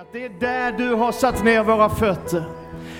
Att 0.00 0.12
det 0.12 0.24
är 0.24 0.28
där 0.40 0.72
du 0.72 0.94
har 0.94 1.12
satt 1.12 1.44
ner 1.44 1.62
våra 1.62 1.88
fötter. 1.88 2.44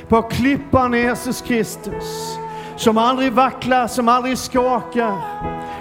På 0.08 0.22
klippan 0.22 0.92
Jesus 0.92 1.42
Kristus. 1.42 2.38
Som 2.76 2.98
aldrig 2.98 3.32
vacklar, 3.32 3.86
som 3.86 4.08
aldrig 4.08 4.38
skakar. 4.38 5.18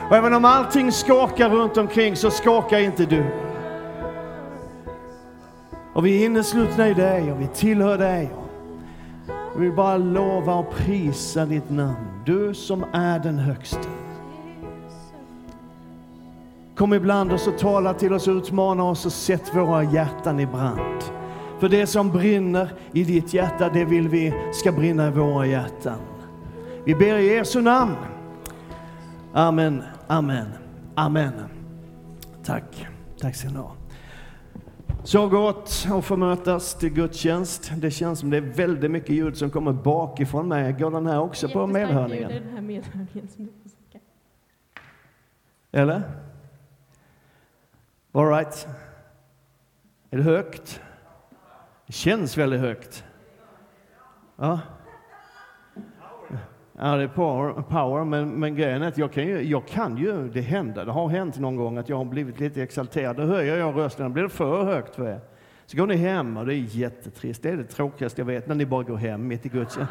Och 0.09 0.15
även 0.15 0.33
om 0.33 0.45
allting 0.45 0.91
skakar 0.91 1.49
runt 1.49 1.77
omkring 1.77 2.15
så 2.15 2.31
skakar 2.31 2.79
inte 2.79 3.05
du. 3.05 3.25
Och 5.93 6.05
vi 6.05 6.21
är 6.21 6.25
inneslutna 6.25 6.87
i 6.87 6.93
dig 6.93 7.31
och 7.31 7.41
vi 7.41 7.47
tillhör 7.47 7.97
dig. 7.97 8.29
Och 9.53 9.61
vi 9.61 9.65
vill 9.65 9.75
bara 9.75 9.97
lova 9.97 10.55
och 10.55 10.75
prisa 10.75 11.45
ditt 11.45 11.69
namn. 11.69 12.21
Du 12.25 12.53
som 12.53 12.85
är 12.93 13.19
den 13.19 13.39
högste. 13.39 14.04
Kom 16.75 16.93
ibland 16.93 17.31
oss 17.31 17.47
och 17.47 17.57
tala 17.57 17.93
till 17.93 18.13
oss, 18.13 18.27
utmana 18.27 18.83
oss 18.83 19.05
och 19.05 19.11
sätt 19.11 19.55
våra 19.55 19.83
hjärtan 19.83 20.39
i 20.39 20.45
brand. 20.45 21.03
För 21.59 21.69
det 21.69 21.87
som 21.87 22.11
brinner 22.11 22.69
i 22.93 23.03
ditt 23.03 23.33
hjärta, 23.33 23.69
det 23.69 23.85
vill 23.85 24.09
vi 24.09 24.33
ska 24.53 24.71
brinna 24.71 25.07
i 25.07 25.11
våra 25.11 25.45
hjärtan. 25.45 25.99
Vi 26.85 26.95
ber 26.95 27.17
i 27.17 27.33
Jesu 27.33 27.61
namn. 27.61 27.95
Amen, 29.33 29.83
amen, 30.07 30.47
amen. 30.95 31.33
Tack, 32.43 32.87
tack 33.19 33.35
ska 33.35 33.49
ni 33.49 33.57
ha. 33.57 33.75
Så 35.03 35.27
gott 35.27 35.87
att 35.91 36.05
få 36.05 36.17
mötas 36.17 36.75
till 36.75 36.89
gudstjänst. 36.89 37.71
Det 37.77 37.91
känns 37.91 38.19
som 38.19 38.29
det 38.29 38.37
är 38.37 38.41
väldigt 38.41 38.91
mycket 38.91 39.09
ljud 39.09 39.37
som 39.37 39.49
kommer 39.49 39.73
bakifrån 39.73 40.47
mig. 40.47 40.73
Går 40.73 40.91
den 40.91 41.07
här 41.07 41.19
också 41.19 41.49
på 41.49 41.67
medhörningen? 41.67 42.29
Det 42.29 42.35
är 42.35 42.39
den 42.39 42.53
här 42.53 42.61
medhörningen 42.61 43.27
som 43.35 43.45
du 43.45 43.51
får 43.63 43.69
söka. 43.69 43.99
Eller? 45.71 46.01
All 48.15 48.27
right. 48.27 48.67
Är 50.11 50.17
det 50.17 50.23
högt? 50.23 50.81
Det 51.87 51.93
känns 51.93 52.37
väldigt 52.37 52.59
högt. 52.59 53.03
Ja. 54.35 54.59
Ja, 56.77 56.95
det 56.95 57.03
är 57.03 57.07
power, 57.07 57.61
power 57.61 58.03
men, 58.03 58.29
men 58.29 58.55
grejen 58.55 58.81
är 58.81 58.87
att 58.87 58.97
jag 58.97 59.13
kan, 59.13 59.23
ju, 59.23 59.41
jag 59.41 59.67
kan 59.67 59.97
ju, 59.97 60.29
det 60.29 60.41
händer, 60.41 60.85
det 60.85 60.91
har 60.91 61.09
hänt 61.09 61.39
någon 61.39 61.55
gång 61.55 61.77
att 61.77 61.89
jag 61.89 61.97
har 61.97 62.05
blivit 62.05 62.39
lite 62.39 62.63
exalterad. 62.63 63.15
Då 63.15 63.23
höjer 63.23 63.57
jag 63.57 63.77
rösten, 63.77 64.13
blir 64.13 64.23
det 64.23 64.29
för 64.29 64.63
högt 64.63 64.95
för 64.95 65.07
er. 65.07 65.19
Så 65.65 65.77
går 65.77 65.87
ni 65.87 65.95
hem 65.95 66.37
och 66.37 66.45
det 66.45 66.53
är 66.53 66.57
jättetrist. 66.57 67.43
Det 67.43 67.49
är 67.49 67.57
det 67.57 67.63
tråkigaste 67.63 68.21
jag 68.21 68.25
vet, 68.25 68.47
när 68.47 68.55
ni 68.55 68.65
bara 68.65 68.83
går 68.83 68.97
hem 68.97 69.27
mitt 69.27 69.45
i 69.45 69.49
gudstjänsten. 69.49 69.87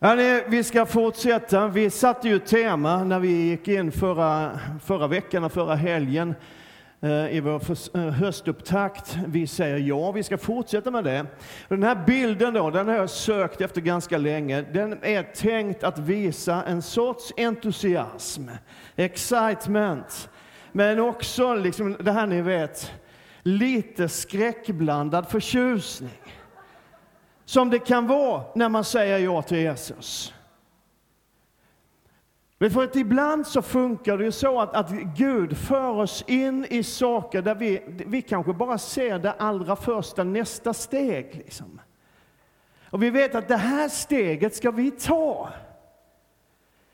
Hörrni, 0.00 0.42
vi 0.48 0.64
ska 0.64 0.86
fortsätta. 0.86 1.68
Vi 1.68 1.90
satte 1.90 2.28
ju 2.28 2.38
tema 2.38 3.04
när 3.04 3.18
vi 3.18 3.28
gick 3.28 3.68
in 3.68 3.92
förra, 3.92 4.58
förra 4.84 5.06
veckan 5.06 5.44
och 5.44 5.52
förra 5.52 5.74
helgen 5.74 6.34
eh, 7.00 7.36
i 7.36 7.40
vår 7.40 7.62
eh, 7.94 8.02
höstupptakt. 8.02 9.18
Vi 9.26 9.46
säger 9.46 9.78
ja, 9.78 10.12
vi 10.12 10.22
ska 10.22 10.38
fortsätta 10.38 10.90
med 10.90 11.04
det. 11.04 11.26
Den 11.68 11.82
här 11.82 12.04
bilden 12.06 12.54
då, 12.54 12.70
den 12.70 12.88
har 12.88 12.94
jag 12.94 13.10
sökt 13.10 13.60
efter 13.60 13.80
ganska 13.80 14.18
länge. 14.18 14.62
Den 14.62 14.98
är 15.02 15.22
tänkt 15.22 15.84
att 15.84 15.98
visa 15.98 16.62
en 16.62 16.82
sorts 16.82 17.32
entusiasm, 17.36 18.48
excitement, 18.96 20.28
men 20.72 21.00
också 21.00 21.54
liksom 21.54 21.96
det 22.00 22.12
här 22.12 22.26
ni 22.26 22.42
vet, 22.42 22.92
lite 23.42 24.08
skräckblandad 24.08 25.28
förtjusning. 25.30 26.10
Som 27.48 27.70
det 27.70 27.78
kan 27.78 28.06
vara 28.06 28.42
när 28.54 28.68
man 28.68 28.84
säger 28.84 29.18
ja 29.18 29.42
till 29.42 29.58
Jesus. 29.58 30.34
För 32.58 32.84
att 32.84 32.96
ibland 32.96 33.46
så 33.46 33.62
funkar 33.62 34.18
det 34.18 34.24
ju 34.24 34.32
så 34.32 34.60
att, 34.60 34.74
att 34.74 34.90
Gud 35.16 35.56
för 35.56 35.90
oss 35.90 36.24
in 36.26 36.66
i 36.70 36.82
saker 36.82 37.42
där 37.42 37.54
vi, 37.54 37.82
vi 37.86 38.22
kanske 38.22 38.52
bara 38.52 38.78
ser 38.78 39.18
det 39.18 39.32
allra 39.32 39.76
första, 39.76 40.24
nästa 40.24 40.74
steg. 40.74 41.34
Liksom. 41.34 41.80
Och 42.90 43.02
vi 43.02 43.10
vet 43.10 43.34
att 43.34 43.48
det 43.48 43.56
här 43.56 43.88
steget 43.88 44.56
ska 44.56 44.70
vi 44.70 44.90
ta. 44.90 45.48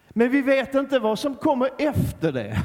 Men 0.09 0.31
vi 0.31 0.43
vet 0.43 0.75
inte 0.75 0.99
vad 0.99 1.19
som 1.19 1.35
kommer 1.35 1.71
efter 1.79 2.33
det. 2.33 2.63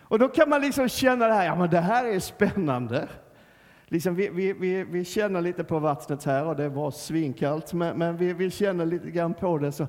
Och 0.00 0.18
då 0.18 0.28
kan 0.28 0.48
man 0.48 0.60
liksom 0.60 0.88
känna 0.88 1.26
det 1.26 1.34
här, 1.34 1.44
ja 1.44 1.54
men 1.54 1.70
det 1.70 1.80
här 1.80 2.04
är 2.04 2.20
spännande. 2.20 3.08
Liksom 3.88 4.14
vi, 4.14 4.28
vi, 4.28 4.52
vi, 4.52 4.84
vi 4.84 5.04
känner 5.04 5.40
lite 5.40 5.64
på 5.64 5.78
vattnet 5.78 6.24
här 6.24 6.46
och 6.46 6.56
det 6.56 6.68
var 6.68 6.90
svinkallt, 6.90 7.72
men, 7.72 7.98
men 7.98 8.16
vi, 8.16 8.32
vi 8.32 8.50
känner 8.50 8.86
lite 8.86 9.10
grann 9.10 9.34
på 9.34 9.58
det. 9.58 9.72
Så, 9.72 9.86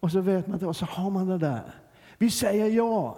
och 0.00 0.10
så 0.10 0.20
vet 0.20 0.46
man 0.46 0.54
inte, 0.54 0.66
och 0.66 0.76
så 0.76 0.84
har 0.84 1.10
man 1.10 1.26
det 1.26 1.38
där. 1.38 1.74
Vi 2.18 2.30
säger 2.30 2.66
ja. 2.66 3.16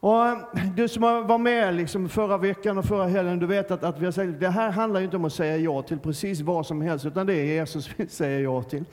Och 0.00 0.26
eh, 0.26 0.38
du 0.76 0.88
som 0.88 1.02
var 1.02 1.38
med 1.38 1.74
liksom 1.74 2.08
förra 2.08 2.38
veckan 2.38 2.78
och 2.78 2.84
förra 2.84 3.06
helgen, 3.06 3.38
du 3.38 3.46
vet 3.46 3.70
att, 3.70 3.84
att 3.84 3.98
vi 3.98 4.04
har 4.04 4.12
sagt 4.12 4.40
det 4.40 4.48
här 4.48 4.70
handlar 4.70 5.00
inte 5.00 5.16
om 5.16 5.24
att 5.24 5.32
säga 5.32 5.56
ja 5.56 5.82
till 5.82 5.98
precis 5.98 6.40
vad 6.40 6.66
som 6.66 6.80
helst, 6.80 7.06
utan 7.06 7.26
det 7.26 7.34
är 7.34 7.44
Jesus 7.44 7.90
vi 7.96 8.06
säger 8.08 8.40
ja 8.40 8.62
till. 8.62 8.84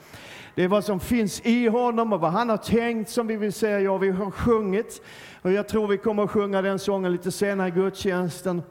Det 0.54 0.64
är 0.64 0.68
vad 0.68 0.84
som 0.84 1.00
finns 1.00 1.40
i 1.40 1.66
honom 1.68 2.12
och 2.12 2.20
vad 2.20 2.30
han 2.30 2.48
har 2.48 2.56
tänkt 2.56 3.10
som 3.10 3.26
vi 3.26 3.36
vill 3.36 3.52
säga 3.52 3.80
ja. 3.80 3.98
Vi 3.98 4.10
har 4.10 4.30
sjungit 4.30 5.02
och 5.42 5.52
jag 5.52 5.68
tror 5.68 5.88
vi 5.88 5.98
kommer 5.98 6.22
att 6.22 6.30
sjunga 6.30 6.62
den 6.62 6.78
sången 6.78 7.12
lite 7.12 7.32
senare 7.32 7.68
i 7.68 7.70
gudstjänsten 7.70 8.62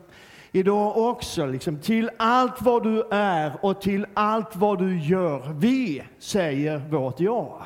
idag 0.57 0.97
också. 0.97 1.45
Liksom, 1.45 1.79
till 1.79 2.09
allt 2.17 2.61
vad 2.61 2.83
du 2.83 3.03
är 3.11 3.53
och 3.61 3.81
till 3.81 4.05
allt 4.13 4.55
vad 4.55 4.79
du 4.79 4.99
gör. 4.99 5.53
Vi 5.53 6.03
säger 6.19 6.77
vårt 6.77 7.19
ja 7.19 7.65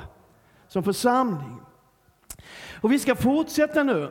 som 0.68 0.84
församling. 0.84 1.58
Och 2.82 2.92
vi 2.92 3.00
ska 3.00 3.16
fortsätta 3.16 3.84
nu 3.84 4.04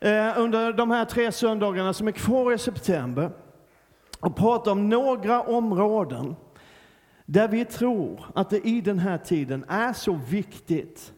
eh, 0.00 0.38
under 0.38 0.72
de 0.72 0.90
här 0.90 1.04
tre 1.04 1.32
söndagarna 1.32 1.92
som 1.92 2.08
är 2.08 2.12
kvar 2.12 2.52
i 2.52 2.58
september 2.58 3.30
och 4.20 4.36
prata 4.36 4.72
om 4.72 4.88
några 4.88 5.42
områden 5.42 6.36
där 7.26 7.48
vi 7.48 7.64
tror 7.64 8.24
att 8.34 8.50
det 8.50 8.66
i 8.66 8.80
den 8.80 8.98
här 8.98 9.18
tiden 9.18 9.64
är 9.68 9.92
så 9.92 10.20
viktigt 10.28 11.12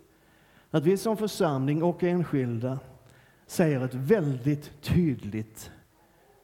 att 0.70 0.84
vi 0.84 0.96
som 0.96 1.16
församling 1.16 1.82
och 1.82 2.02
enskilda 2.02 2.78
säger 3.46 3.84
ett 3.84 3.94
väldigt 3.94 4.82
tydligt 4.82 5.70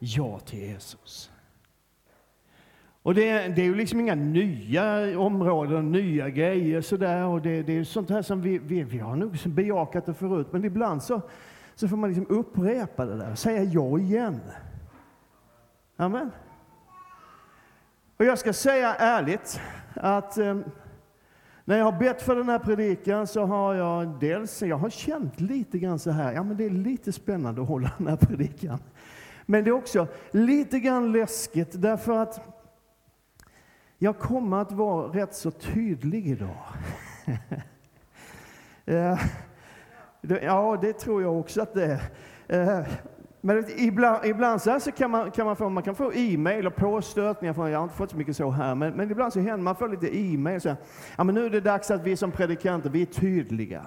ja 0.05 0.39
till 0.39 0.59
Jesus. 0.59 1.31
Och 3.03 3.15
det, 3.15 3.29
är- 3.29 3.49
det 3.49 3.61
är 3.61 3.65
ju 3.65 3.75
liksom 3.75 3.99
inga 3.99 4.15
nya 4.15 5.19
områden, 5.19 5.91
nya 5.91 6.29
grejer 6.29 6.81
sådär. 6.81 7.25
Och 7.25 7.41
det, 7.41 7.61
det 7.63 7.77
är 7.77 7.83
sånt 7.83 8.09
här 8.09 8.21
som 8.21 8.41
vi, 8.41 8.57
vi, 8.57 8.83
vi 8.83 8.99
har 8.99 9.15
nog 9.15 9.31
liksom 9.31 9.53
bejakat 9.55 10.05
det 10.05 10.13
förut, 10.13 10.47
men 10.51 10.65
ibland 10.65 11.03
så, 11.03 11.21
så 11.75 11.87
får 11.87 11.97
man 11.97 12.09
liksom 12.13 12.35
upprepa 12.37 13.05
det 13.05 13.17
där, 13.17 13.35
säga 13.35 13.63
ja 13.63 13.99
igen. 13.99 14.39
Amen. 15.97 16.31
Och 18.17 18.25
jag 18.25 18.39
ska 18.39 18.53
säga 18.53 18.95
ärligt 18.95 19.61
att 19.95 20.37
eh, 20.37 20.57
när 21.65 21.77
jag 21.77 21.85
har 21.85 21.99
bett 21.99 22.21
för 22.21 22.35
den 22.35 22.49
här 22.49 22.59
predikan 22.59 23.27
så 23.27 23.45
har 23.45 23.73
jag 23.73 24.19
dels, 24.19 24.61
jag 24.61 24.77
har 24.77 24.89
känt 24.89 25.39
lite 25.39 25.79
grann 25.79 25.99
så 25.99 26.11
här, 26.11 26.33
ja 26.33 26.43
men 26.43 26.57
det 26.57 26.65
är 26.65 26.69
lite 26.69 27.11
spännande 27.11 27.61
att 27.61 27.67
hålla 27.67 27.91
den 27.97 28.07
här 28.07 28.15
predikan. 28.17 28.79
Men 29.45 29.63
det 29.63 29.69
är 29.69 29.71
också 29.71 30.07
lite 30.31 30.79
grann 30.79 31.11
läskigt 31.11 31.81
därför 31.81 32.17
att 32.17 32.41
jag 33.97 34.19
kommer 34.19 34.57
att 34.57 34.71
vara 34.71 35.07
rätt 35.07 35.35
så 35.35 35.51
tydlig 35.51 36.27
idag. 36.27 36.57
Eh, 38.85 39.19
ja, 40.21 40.77
det 40.81 40.93
tror 40.93 41.21
jag 41.21 41.39
också 41.39 41.61
att 41.61 41.73
det 41.73 41.99
är. 42.47 42.79
Eh, 42.79 42.87
men 43.41 43.65
ibland, 43.77 44.25
ibland 44.25 44.61
så, 44.61 44.71
här 44.71 44.79
så 44.79 44.91
kan, 44.91 45.11
man, 45.11 45.31
kan 45.31 45.45
man 45.45 45.55
få, 45.55 45.69
man 45.69 45.83
kan 45.83 45.95
få 45.95 46.13
e-mail 46.13 46.67
och 46.67 46.75
påstötningar 46.75 47.53
från, 47.53 47.71
jag 47.71 47.79
har 47.79 47.83
inte 47.83 47.95
fått 47.95 48.11
så 48.11 48.17
mycket 48.17 48.35
så 48.35 48.49
här, 48.49 48.75
men, 48.75 48.93
men 48.93 49.11
ibland 49.11 49.33
så 49.33 49.39
händer 49.39 49.57
man 49.57 49.75
får 49.75 49.89
lite 49.89 50.17
e-mail 50.17 50.61
så 50.61 50.69
här, 50.69 50.77
ja 51.17 51.23
men 51.23 51.35
nu 51.35 51.45
är 51.45 51.49
det 51.49 51.61
dags 51.61 51.91
att 51.91 52.03
vi 52.03 52.15
som 52.15 52.31
predikanter, 52.31 52.89
vi 52.89 53.01
är 53.01 53.05
tydliga. 53.05 53.85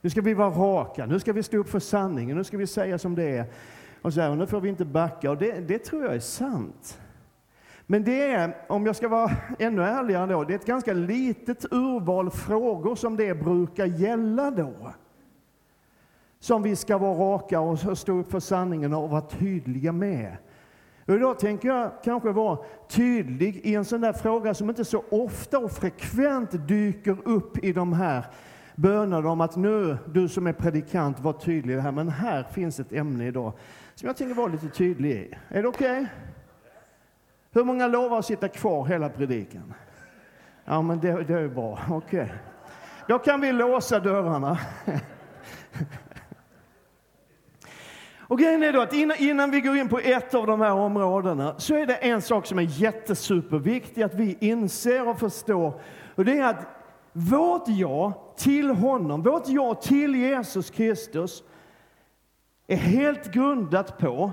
Nu 0.00 0.10
ska 0.10 0.20
vi 0.20 0.34
vara 0.34 0.50
raka, 0.50 1.06
nu 1.06 1.20
ska 1.20 1.32
vi 1.32 1.42
stå 1.42 1.56
upp 1.56 1.68
för 1.68 1.78
sanningen, 1.78 2.36
nu 2.36 2.44
ska 2.44 2.56
vi 2.56 2.66
säga 2.66 2.98
som 2.98 3.14
det 3.14 3.24
är. 3.24 3.46
Och 4.06 4.12
så 4.12 4.20
här, 4.20 4.30
och 4.30 4.38
nu 4.38 4.46
får 4.46 4.60
vi 4.60 4.68
inte 4.68 4.84
backa, 4.84 5.30
och 5.30 5.36
det, 5.36 5.68
det 5.68 5.78
tror 5.78 6.04
jag 6.04 6.14
är 6.14 6.20
sant. 6.20 7.00
Men 7.86 8.04
det 8.04 8.22
är, 8.22 8.56
om 8.68 8.86
jag 8.86 8.96
ska 8.96 9.08
vara 9.08 9.30
ännu 9.58 9.82
ärligare 9.82 10.26
då, 10.26 10.44
det 10.44 10.54
är 10.54 10.58
ett 10.58 10.66
ganska 10.66 10.92
litet 10.92 11.64
urval 11.70 12.30
frågor 12.30 12.94
som 12.94 13.16
det 13.16 13.34
brukar 13.34 13.86
gälla 13.86 14.50
då. 14.50 14.74
Som 16.40 16.62
vi 16.62 16.76
ska 16.76 16.98
vara 16.98 17.18
raka 17.18 17.60
och 17.60 17.98
stå 17.98 18.18
upp 18.18 18.30
för 18.30 18.40
sanningen 18.40 18.94
och 18.94 19.10
vara 19.10 19.20
tydliga 19.20 19.92
med. 19.92 20.36
Och 21.06 21.14
idag 21.14 21.38
tänker 21.38 21.68
jag 21.68 21.90
kanske 22.04 22.32
vara 22.32 22.58
tydlig 22.88 23.56
i 23.56 23.74
en 23.74 23.84
sån 23.84 24.00
där 24.00 24.12
fråga 24.12 24.54
som 24.54 24.68
inte 24.68 24.84
så 24.84 25.04
ofta 25.10 25.58
och 25.58 25.72
frekvent 25.72 26.68
dyker 26.68 27.16
upp 27.24 27.64
i 27.64 27.72
de 27.72 27.92
här 27.92 28.26
bönerna 28.74 29.30
om 29.30 29.40
att 29.40 29.56
nu, 29.56 29.98
du 30.12 30.28
som 30.28 30.46
är 30.46 30.52
predikant, 30.52 31.20
var 31.20 31.32
tydlig 31.32 31.78
här. 31.78 31.92
Men 31.92 32.08
här 32.08 32.42
finns 32.42 32.80
ett 32.80 32.92
ämne 32.92 33.26
idag 33.26 33.52
som 33.96 34.06
jag 34.06 34.16
tänker 34.16 34.34
vara 34.34 34.46
lite 34.46 34.68
tydlig 34.68 35.10
i. 35.10 35.34
Är 35.48 35.62
det 35.62 35.68
okej? 35.68 36.06
Hur 37.52 37.64
många 37.64 37.86
lovar 37.86 38.18
att 38.18 38.26
sitta 38.26 38.48
kvar 38.48 38.86
hela 38.86 39.08
predikan? 39.08 39.74
Ja, 40.64 40.82
men 40.82 41.00
det, 41.00 41.24
det 41.24 41.34
är 41.34 41.48
bra. 41.48 41.78
Okej. 41.90 42.32
Då 43.08 43.18
kan 43.18 43.40
vi 43.40 43.52
låsa 43.52 44.00
dörrarna. 44.00 44.58
Och 48.28 48.38
grejen 48.38 48.62
är 48.62 48.72
då 48.72 48.80
att 48.80 48.92
innan, 48.92 49.16
innan 49.16 49.50
vi 49.50 49.60
går 49.60 49.76
in 49.76 49.88
på 49.88 49.98
ett 49.98 50.34
av 50.34 50.46
de 50.46 50.60
här 50.60 50.72
områdena 50.72 51.54
så 51.58 51.74
är 51.74 51.86
det 51.86 51.94
en 51.94 52.22
sak 52.22 52.46
som 52.46 52.58
är 52.58 52.62
jättesuperviktig 52.62 54.02
att 54.02 54.14
vi 54.14 54.36
inser 54.40 55.08
och 55.08 55.18
förstår. 55.18 55.80
Och 56.14 56.24
det 56.24 56.38
är 56.38 56.44
att 56.44 56.66
vårt 57.12 57.68
ja 57.68 58.32
till 58.36 58.70
honom, 58.70 59.22
vårt 59.22 59.48
ja 59.48 59.74
till 59.74 60.14
Jesus 60.14 60.70
Kristus 60.70 61.42
är 62.66 62.76
helt 62.76 63.32
grundat 63.32 63.98
på 63.98 64.32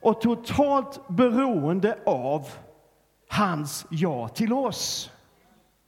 och 0.00 0.20
totalt 0.20 1.08
beroende 1.08 1.98
av 2.06 2.48
hans 3.28 3.86
ja 3.90 4.28
till 4.28 4.52
oss. 4.52 5.10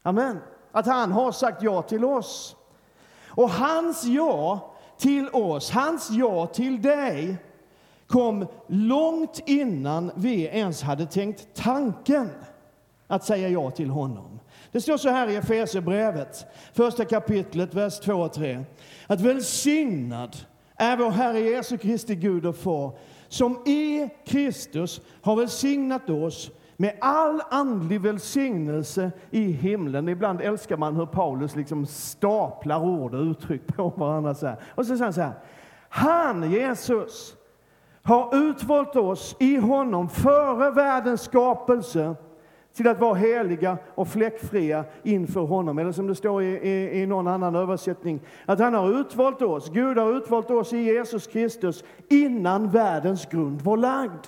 Amen. 0.02 0.38
Att 0.72 0.86
han 0.86 1.12
har 1.12 1.32
sagt 1.32 1.62
ja 1.62 1.82
till 1.82 2.04
oss. 2.04 2.56
Och 3.28 3.50
hans 3.50 4.04
ja 4.04 4.74
till 4.98 5.28
oss, 5.28 5.70
hans 5.70 6.10
ja 6.10 6.46
till 6.46 6.82
dig 6.82 7.36
kom 8.06 8.46
långt 8.66 9.40
innan 9.46 10.12
vi 10.14 10.44
ens 10.44 10.82
hade 10.82 11.06
tänkt 11.06 11.48
tanken 11.54 12.30
att 13.06 13.24
säga 13.24 13.48
ja 13.48 13.70
till 13.70 13.90
honom. 13.90 14.40
Det 14.72 14.80
står 14.80 14.96
så 14.96 15.08
här 15.08 15.28
i 15.28 15.36
Efesierbrevet, 15.36 16.46
första 16.72 17.04
kapitlet, 17.04 17.74
vers 17.74 18.00
2 18.00 18.12
och 18.12 18.32
3. 18.32 18.64
Att 19.06 19.20
välsignad 19.20 20.36
är 20.76 20.96
vår 20.96 21.10
Herre 21.10 21.40
Jesu 21.40 21.78
Kristi 21.78 22.14
Gud 22.14 22.46
och 22.46 22.56
Far, 22.56 22.92
som 23.28 23.52
i 23.66 24.10
Kristus 24.26 25.00
har 25.22 25.36
välsignat 25.36 26.10
oss 26.10 26.50
med 26.76 26.96
all 27.00 27.42
andlig 27.50 28.00
välsignelse 28.00 29.10
i 29.30 29.42
himlen. 29.42 30.08
Ibland 30.08 30.40
älskar 30.40 30.76
man 30.76 30.96
hur 30.96 31.06
Paulus 31.06 31.56
liksom 31.56 31.86
staplar 31.86 32.84
ord 32.84 33.14
och 33.14 33.22
uttryck 33.22 33.66
på 33.66 33.88
varandra. 33.88 34.34
Så 34.34 34.46
här. 34.46 34.56
Och 34.74 34.86
så 34.86 34.96
säger 34.96 35.04
han 35.04 35.12
så 35.12 35.20
här. 35.20 35.32
Han, 35.88 36.50
Jesus, 36.50 37.34
har 38.02 38.36
utvalt 38.36 38.96
oss 38.96 39.36
i 39.40 39.56
honom 39.56 40.08
före 40.08 40.70
världens 40.70 41.22
skapelse 41.22 42.14
till 42.74 42.88
att 42.88 42.98
vara 42.98 43.14
heliga 43.14 43.78
och 43.94 44.08
fläckfria 44.08 44.84
inför 45.02 45.40
honom. 45.40 45.78
Eller 45.78 45.92
som 45.92 46.06
det 46.06 46.14
står 46.14 46.42
i, 46.42 46.46
i, 46.46 47.02
i, 47.02 47.06
någon 47.06 47.28
annan 47.28 47.54
översättning, 47.54 48.20
att 48.46 48.58
han 48.58 48.74
har 48.74 49.00
utvalt 49.00 49.42
oss, 49.42 49.70
Gud 49.70 49.98
har 49.98 50.16
utvalt 50.16 50.50
oss 50.50 50.72
i 50.72 50.78
Jesus 50.78 51.26
Kristus 51.26 51.84
innan 52.08 52.70
världens 52.70 53.26
grund 53.26 53.62
var 53.62 53.76
lagd. 53.76 54.26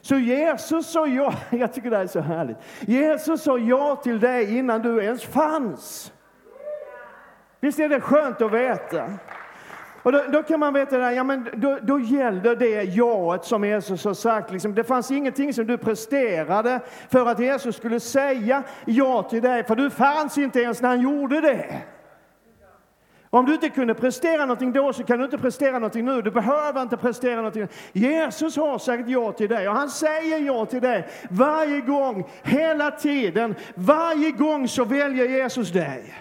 Så 0.00 0.16
Jesus 0.16 0.86
sa 0.86 1.06
ja, 1.06 1.34
jag 1.50 1.72
tycker 1.72 1.90
det 1.90 1.96
är 1.96 2.06
så 2.06 2.20
härligt. 2.20 2.56
Jesus 2.80 3.42
sa 3.42 3.58
ja 3.58 3.96
till 3.96 4.20
dig 4.20 4.58
innan 4.58 4.82
du 4.82 5.02
ens 5.02 5.24
fanns. 5.24 6.12
Visst 7.60 7.78
är 7.78 7.88
det 7.88 8.00
skönt 8.00 8.42
att 8.42 8.52
veta? 8.52 9.10
Och 10.02 10.12
då, 10.12 10.22
då, 10.32 10.42
kan 10.42 10.60
man 10.60 10.74
veta 10.74 10.98
det, 10.98 11.12
ja, 11.12 11.24
men 11.24 11.48
då, 11.52 11.78
då 11.82 12.00
gäller 12.00 12.56
det 12.56 12.82
jaet 12.82 13.44
som 13.44 13.64
Jesus 13.64 14.04
har 14.04 14.14
sagt. 14.14 14.52
Liksom, 14.52 14.74
det 14.74 14.84
fanns 14.84 15.10
ingenting 15.10 15.54
som 15.54 15.66
du 15.66 15.78
presterade 15.78 16.80
för 17.08 17.26
att 17.26 17.38
Jesus 17.38 17.76
skulle 17.76 18.00
säga 18.00 18.62
ja 18.84 19.22
till 19.22 19.42
dig, 19.42 19.64
för 19.64 19.76
du 19.76 19.90
fanns 19.90 20.38
inte 20.38 20.60
ens 20.60 20.82
när 20.82 20.88
han 20.88 21.00
gjorde 21.00 21.40
det. 21.40 21.82
Om 23.32 23.46
du 23.46 23.54
inte 23.54 23.68
kunde 23.68 23.94
prestera 23.94 24.40
någonting 24.40 24.72
då 24.72 24.92
så 24.92 25.04
kan 25.04 25.18
du 25.18 25.24
inte 25.24 25.38
prestera 25.38 25.72
någonting 25.72 26.04
nu. 26.04 26.22
Du 26.22 26.30
behöver 26.30 26.82
inte 26.82 26.96
prestera 26.96 27.36
någonting. 27.36 27.68
Jesus 27.92 28.56
har 28.56 28.78
sagt 28.78 29.08
ja 29.08 29.32
till 29.32 29.48
dig 29.48 29.68
och 29.68 29.74
han 29.74 29.90
säger 29.90 30.38
ja 30.38 30.66
till 30.66 30.80
dig 30.80 31.08
varje 31.30 31.80
gång, 31.80 32.28
hela 32.42 32.90
tiden. 32.90 33.54
Varje 33.74 34.30
gång 34.30 34.68
så 34.68 34.84
väljer 34.84 35.28
Jesus 35.28 35.70
dig. 35.70 36.14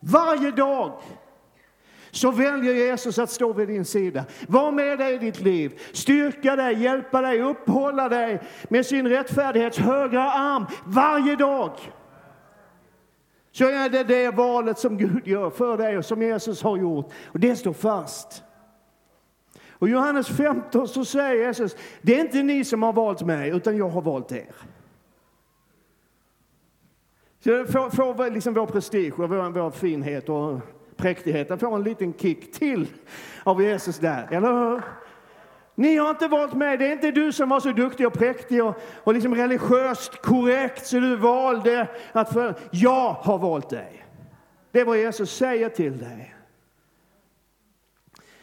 Varje 0.00 0.50
dag 0.50 0.92
så 2.14 2.30
väljer 2.30 2.74
Jesus 2.74 3.18
att 3.18 3.30
stå 3.30 3.52
vid 3.52 3.68
din 3.68 3.84
sida. 3.84 4.24
Var 4.48 4.72
med 4.72 4.98
dig 4.98 5.14
i 5.14 5.18
ditt 5.18 5.40
liv, 5.40 5.80
styrka 5.92 6.56
dig, 6.56 6.82
hjälpa 6.82 7.20
dig, 7.20 7.42
uppehålla 7.42 8.08
dig 8.08 8.40
med 8.68 8.86
sin 8.86 9.08
rättfärdighets 9.08 9.78
högra 9.78 10.32
arm 10.32 10.66
varje 10.86 11.36
dag. 11.36 11.72
Så 13.52 13.64
är 13.64 13.88
det 13.88 14.04
det 14.04 14.30
valet 14.30 14.78
som 14.78 14.96
Gud 14.96 15.26
gör 15.26 15.50
för 15.50 15.76
dig 15.76 15.98
och 15.98 16.04
som 16.04 16.22
Jesus 16.22 16.62
har 16.62 16.76
gjort. 16.76 17.12
Och 17.24 17.40
det 17.40 17.56
står 17.56 17.72
fast. 17.72 18.42
Och 19.70 19.88
Johannes 19.88 20.28
15 20.28 20.88
så 20.88 21.04
säger 21.04 21.46
Jesus, 21.46 21.76
det 22.02 22.14
är 22.14 22.20
inte 22.20 22.42
ni 22.42 22.64
som 22.64 22.82
har 22.82 22.92
valt 22.92 23.22
mig, 23.22 23.50
utan 23.50 23.76
jag 23.76 23.88
har 23.88 24.02
valt 24.02 24.32
er. 24.32 24.54
Så 27.40 27.64
får, 27.66 27.90
får 27.90 28.30
liksom 28.30 28.54
vår 28.54 28.66
prestige 28.66 29.12
och 29.18 29.30
vår, 29.30 29.50
vår 29.50 29.70
finhet 29.70 30.28
och 30.28 30.60
präktigheten 31.02 31.58
får 31.58 31.76
en 31.76 31.82
liten 31.82 32.14
kick 32.14 32.52
till 32.52 32.86
av 33.44 33.62
Jesus 33.62 33.98
där, 33.98 34.28
eller 34.30 34.52
hur? 34.52 34.82
Ni 35.74 35.96
har 35.96 36.10
inte 36.10 36.28
valt 36.28 36.54
mig. 36.54 36.76
Det 36.76 36.86
är 36.86 36.92
inte 36.92 37.10
du 37.10 37.32
som 37.32 37.48
var 37.48 37.60
så 37.60 37.72
duktig 37.72 38.06
och 38.06 38.12
präktig 38.12 38.64
och, 38.64 38.74
och 38.96 39.14
liksom 39.14 39.34
religiöst 39.34 40.22
korrekt 40.22 40.86
så 40.86 41.00
du 41.00 41.16
valde 41.16 41.88
att 42.12 42.32
för... 42.32 42.54
Jag 42.70 43.12
har 43.12 43.38
valt 43.38 43.70
dig. 43.70 44.06
Det 44.70 44.80
är 44.80 44.84
vad 44.84 44.98
Jesus 44.98 45.36
säger 45.36 45.68
till 45.68 45.98
dig. 45.98 46.34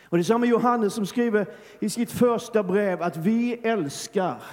Och 0.03 0.17
det 0.17 0.21
är 0.21 0.23
samma 0.23 0.45
Johannes 0.45 0.93
som 0.93 1.05
skriver 1.05 1.45
i 1.79 1.89
sitt 1.89 2.11
första 2.11 2.63
brev 2.63 3.01
att 3.01 3.17
vi 3.17 3.53
älskar 3.53 4.43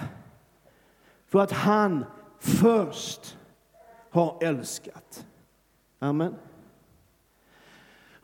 för 1.27 1.39
att 1.39 1.51
han 1.51 2.05
först 2.39 3.37
har 4.09 4.37
älskat. 4.41 5.25
Amen. 5.99 6.35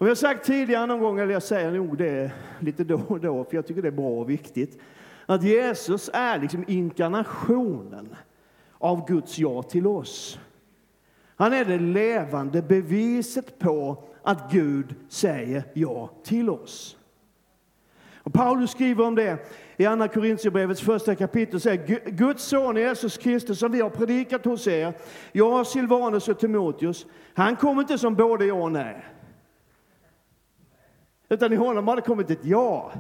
Och 0.04 0.08
jag 0.08 0.12
har 0.12 0.16
sagt 0.16 0.46
tidigare 0.46 0.86
någon 0.86 1.00
gång, 1.00 1.20
eller 1.20 1.34
jag 1.34 1.44
säger 1.44 1.72
nog 1.72 1.98
det 1.98 2.32
lite 2.60 2.84
då 2.84 3.02
och 3.08 3.20
då, 3.20 3.44
för 3.44 3.56
jag 3.56 3.68
tycker 3.68 3.82
det 3.82 3.88
är 3.88 3.92
bra 3.92 4.10
och 4.10 4.30
viktigt, 4.30 4.80
att 5.26 5.44
Jesus 5.44 6.10
är 6.14 6.40
liksom 6.40 6.64
inkarnationen 6.68 8.16
av 8.78 9.08
Guds 9.08 9.40
ja 9.40 9.64
till 9.64 9.88
oss. 9.88 10.40
Han 11.36 11.54
är 11.54 11.66
det 11.66 11.78
levande 11.78 12.62
beviset 12.62 13.60
på 13.60 14.04
att 14.24 14.52
Gud 14.52 14.96
säger 15.10 15.64
ja 15.74 16.10
till 16.24 16.50
oss. 16.50 16.98
Och 18.18 18.34
Paulus 18.34 18.72
skriver 18.72 19.06
om 19.06 19.16
det 19.16 19.38
i 19.78 19.86
Andra 19.86 20.08
Korintierbrevets 20.08 20.82
första 20.82 21.16
kapitel. 21.16 21.60
Säger, 21.60 22.10
Guds 22.10 22.44
son 22.44 22.76
Jesus 22.76 23.18
Kristus 23.18 23.60
som 23.60 23.72
vi 23.72 23.82
har 23.82 23.90
predikat 23.90 24.46
hos 24.46 24.68
er, 24.68 24.94
jag, 25.32 25.68
Silvanus 25.68 26.28
och 26.28 26.40
Timoteus, 26.40 27.06
han 27.34 27.56
kom 27.56 27.80
inte 27.80 27.98
som 27.98 28.16
både 28.16 28.46
ja 28.46 28.54
och 28.54 28.72
nej. 28.72 29.04
Utan 31.34 31.54
i 31.54 31.56
honom 31.56 31.88
har 31.88 31.96
det 31.96 32.02
kommit 32.02 32.30
ett 32.30 32.46
ja. 32.46 32.92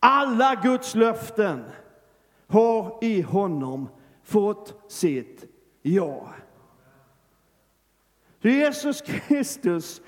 Alla 0.00 0.54
Guds 0.62 0.94
löften 0.94 1.64
har 2.46 2.98
i 3.00 3.22
honom 3.22 3.88
fått 4.22 4.82
sitt 4.88 5.44
ja. 5.82 6.28
Jesus 8.40 9.02
Kristus 9.02 10.02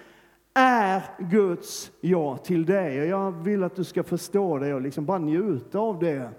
är 0.54 1.02
Guds 1.18 1.92
ja 2.00 2.37
till 2.37 2.66
dig. 2.66 3.00
Och 3.00 3.06
jag 3.06 3.33
vill 3.33 3.62
att 3.62 3.76
du 3.76 3.85
ska 3.85 4.02
förstå 4.02 4.59
det 4.59 4.75
och 4.75 4.80
liksom 4.80 5.04
bara 5.04 5.18
njuta 5.18 5.78
av 5.78 5.99
det 5.99 6.30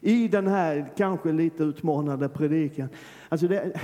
i 0.00 0.28
den 0.28 0.46
här 0.46 0.92
kanske 0.96 1.32
lite 1.32 1.62
utmanande 1.62 2.28
predikan. 2.28 2.88
Alltså 3.28 3.48
det, 3.48 3.80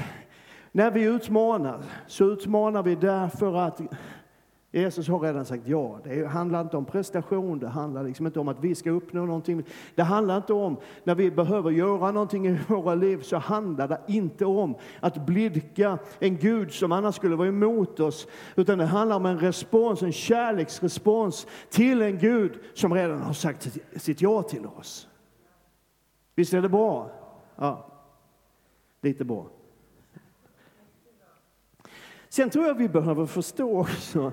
när 0.73 0.91
vi 0.91 1.03
utmanar 1.03 1.83
så 2.07 2.25
utmanar 2.25 2.83
vi 2.83 2.95
därför 2.95 3.55
att 3.55 3.81
Jesus 4.71 5.09
har 5.09 5.21
redan 5.21 5.45
sagt 5.45 5.69
ja. 5.69 6.01
Det 6.05 6.27
handlar 6.27 6.61
inte 6.61 6.77
om 6.77 6.85
prestation, 6.85 7.59
det 7.59 7.69
handlar 7.69 8.05
liksom 8.05 8.27
inte 8.27 8.41
om 8.41 8.49
att 8.49 8.61
vi 8.61 8.75
ska 8.75 8.91
uppnå 8.91 9.27
någonting. 9.27 9.63
Det 9.95 10.03
handlar 10.03 10.37
inte 10.37 10.53
om, 10.53 10.77
när 11.05 11.15
vi 11.15 11.31
behöver 11.31 11.71
göra 11.71 12.13
någonting 12.13 12.47
i 12.47 12.59
våra 12.69 12.95
liv, 12.95 13.23
så 13.23 13.37
handlar 13.37 13.89
det 13.89 14.01
inte 14.07 14.45
om 14.45 14.75
att 15.01 15.27
blidka 15.27 15.99
en 16.19 16.37
Gud 16.37 16.73
som 16.73 16.93
annars 16.93 17.15
skulle 17.15 17.37
vara 17.37 17.49
emot 17.49 18.01
oss. 18.01 18.27
Utan 18.57 18.79
det 18.79 18.85
handlar 18.85 19.17
om 19.17 19.27
en 19.27 19.39
respons, 19.39 20.03
en 20.03 20.13
kärleksrespons 20.13 21.47
till 21.71 22.03
en 22.03 22.19
Gud 22.19 22.59
som 22.75 22.95
redan 22.95 23.21
har 23.23 23.33
sagt 23.33 23.79
sitt 23.97 24.23
ja 24.23 24.43
till 24.43 24.67
oss. 24.67 25.09
Visst 26.35 26.55
är 26.55 26.63
det 26.63 26.69
bra? 26.69 27.11
Ja, 27.57 27.87
lite 29.03 29.25
bra. 29.25 29.47
Sen 32.29 32.51
tror 32.51 32.67
jag 32.67 32.75
vi 32.75 32.89
behöver 32.89 33.27
förstå 33.27 33.81
också 33.81 34.33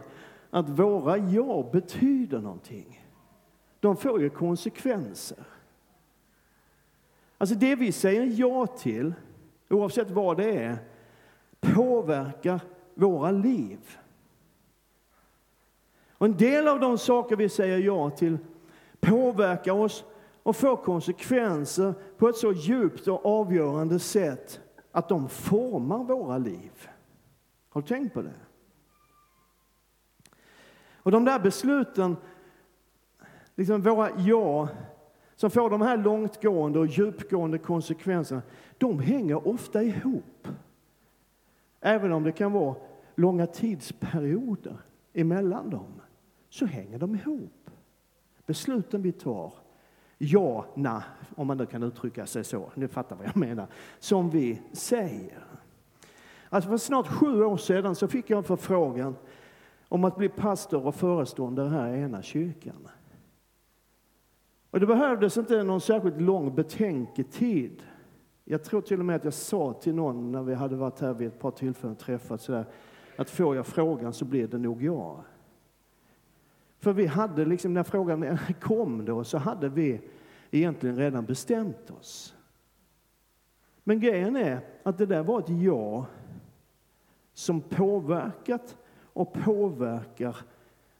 att 0.53 0.69
våra 0.69 1.17
ja 1.17 1.69
betyder 1.71 2.39
någonting. 2.39 3.05
De 3.79 3.97
får 3.97 4.21
ju 4.21 4.29
konsekvenser. 4.29 5.43
Alltså 7.37 7.55
det 7.55 7.75
vi 7.75 7.91
säger 7.91 8.39
ja 8.39 8.67
till, 8.67 9.13
oavsett 9.69 10.11
vad 10.11 10.37
det 10.37 10.57
är, 10.57 10.77
påverkar 11.59 12.61
våra 12.93 13.31
liv. 13.31 13.97
Och 16.09 16.25
en 16.25 16.37
del 16.37 16.67
av 16.67 16.79
de 16.79 16.97
saker 16.97 17.35
vi 17.35 17.49
säger 17.49 17.77
ja 17.77 18.09
till 18.09 18.37
påverkar 18.99 19.73
oss 19.73 20.05
och 20.43 20.55
får 20.55 20.75
konsekvenser 20.75 21.93
på 22.17 22.29
ett 22.29 22.37
så 22.37 22.51
djupt 22.51 23.07
och 23.07 23.25
avgörande 23.25 23.99
sätt 23.99 24.59
att 24.91 25.09
de 25.09 25.29
formar 25.29 26.03
våra 26.03 26.37
liv. 26.37 26.89
Har 27.69 27.81
du 27.81 27.87
tänkt 27.87 28.13
på 28.13 28.21
det? 28.21 28.33
Och 31.03 31.11
de 31.11 31.25
där 31.25 31.39
besluten 31.39 32.15
liksom 33.55 33.81
våra 33.81 34.09
ja, 34.17 34.67
som 35.35 35.51
får 35.51 35.69
de 35.69 35.81
här 35.81 35.97
långtgående 35.97 36.79
och 36.79 36.87
djupgående 36.87 37.57
konsekvenserna, 37.57 38.41
de 38.77 38.99
hänger 38.99 39.47
ofta 39.47 39.83
ihop. 39.83 40.47
Även 41.81 42.11
om 42.11 42.23
det 42.23 42.31
kan 42.31 42.51
vara 42.51 42.75
långa 43.15 43.47
tidsperioder 43.47 44.77
emellan 45.13 45.69
dem, 45.69 46.01
så 46.49 46.65
hänger 46.65 46.99
de 46.99 47.15
ihop. 47.15 47.69
Besluten 48.45 49.01
vi 49.01 49.11
tar, 49.11 49.53
ja, 50.17 50.65
na, 50.75 51.03
om 51.35 51.47
man 51.47 51.57
nu 51.57 51.65
kan 51.65 51.83
uttrycka 51.83 52.25
sig 52.25 52.43
så, 52.43 52.71
nu 52.75 52.87
fattar 52.87 53.15
vad 53.15 53.25
jag 53.25 53.37
menar, 53.37 53.67
som 53.99 54.29
vi 54.29 54.61
säger. 54.71 55.43
Alltså 56.49 56.69
för 56.69 56.77
snart 56.77 57.07
sju 57.07 57.43
år 57.43 57.57
sedan 57.57 57.95
så 57.95 58.07
fick 58.07 58.29
jag 58.29 58.37
en 58.37 58.43
förfrågan 58.43 59.15
om 59.93 60.03
att 60.03 60.17
bli 60.17 60.29
pastor 60.29 60.85
och 60.85 60.95
föreståndare 60.95 61.69
här 61.69 61.93
i 61.93 62.01
ena 62.01 62.21
kyrkan. 62.21 62.87
Och 64.69 64.79
det 64.79 64.85
behövdes 64.85 65.37
inte 65.37 65.63
någon 65.63 65.81
särskilt 65.81 66.21
lång 66.21 66.55
betänketid. 66.55 67.83
Jag 68.43 68.63
tror 68.63 68.81
till 68.81 68.99
och 68.99 69.05
med 69.05 69.15
att 69.15 69.23
jag 69.23 69.33
sa 69.33 69.73
till 69.73 69.95
någon 69.95 70.31
när 70.31 70.43
vi 70.43 70.53
hade 70.53 70.75
varit 70.75 70.99
här 70.99 71.13
vid 71.13 71.27
ett 71.27 71.39
par 71.39 71.51
tillfällen 71.51 71.91
och 71.91 71.99
träffats 71.99 72.43
sådär, 72.43 72.65
att 73.17 73.29
får 73.29 73.55
jag 73.55 73.67
frågan 73.67 74.13
så 74.13 74.25
blir 74.25 74.47
det 74.47 74.57
nog 74.57 74.83
jag. 74.83 75.23
För 76.79 76.93
vi 76.93 77.05
hade 77.05 77.45
liksom, 77.45 77.73
när 77.73 77.83
frågan 77.83 78.37
kom 78.61 79.05
då, 79.05 79.23
så 79.23 79.37
hade 79.37 79.69
vi 79.69 80.01
egentligen 80.51 80.97
redan 80.97 81.25
bestämt 81.25 81.91
oss. 81.91 82.35
Men 83.83 83.99
grejen 83.99 84.35
är 84.35 84.59
att 84.83 84.97
det 84.97 85.05
där 85.05 85.23
var 85.23 85.39
ett 85.39 85.49
ja 85.49 86.05
som 87.33 87.61
påverkat 87.61 88.77
och 89.13 89.33
påverkar 89.33 90.37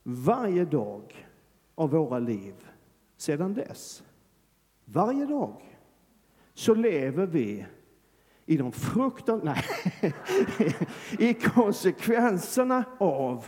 varje 0.03 0.65
dag 0.65 1.27
av 1.75 1.89
våra 1.89 2.20
liv 2.20 2.55
sedan 3.17 3.53
dess. 3.53 4.03
Varje 4.86 5.25
dag 5.25 5.77
så 6.53 6.75
lever 6.75 7.25
vi 7.25 7.65
i 8.46 8.58
de 8.58 8.72
fruktan... 8.72 9.41
Nej, 9.43 9.63
i 11.20 11.34
konsekvenserna 11.34 12.84
av 12.98 13.46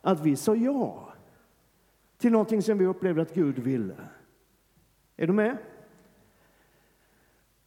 att 0.00 0.20
vi 0.20 0.36
sa 0.36 0.56
ja 0.56 1.08
till 2.18 2.32
någonting 2.32 2.62
som 2.62 2.78
vi 2.78 2.86
upplevde 2.86 3.22
att 3.22 3.34
Gud 3.34 3.58
ville. 3.58 3.96
Är 5.16 5.26
du 5.26 5.32
med? 5.32 5.56